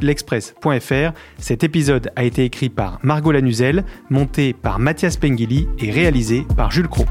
l'express.fr. 0.00 1.12
Cet 1.38 1.62
épisode 1.62 2.10
a 2.16 2.24
été 2.24 2.44
écrit 2.44 2.70
par 2.70 2.98
Margot 3.04 3.30
Lanuzel, 3.30 3.84
monté 4.10 4.52
par 4.52 4.80
Mathias 4.80 5.16
Pengili 5.16 5.68
et 5.78 5.92
réalisé 5.92 6.44
par 6.56 6.72
Jules 6.72 6.88
Cros. 6.88 7.06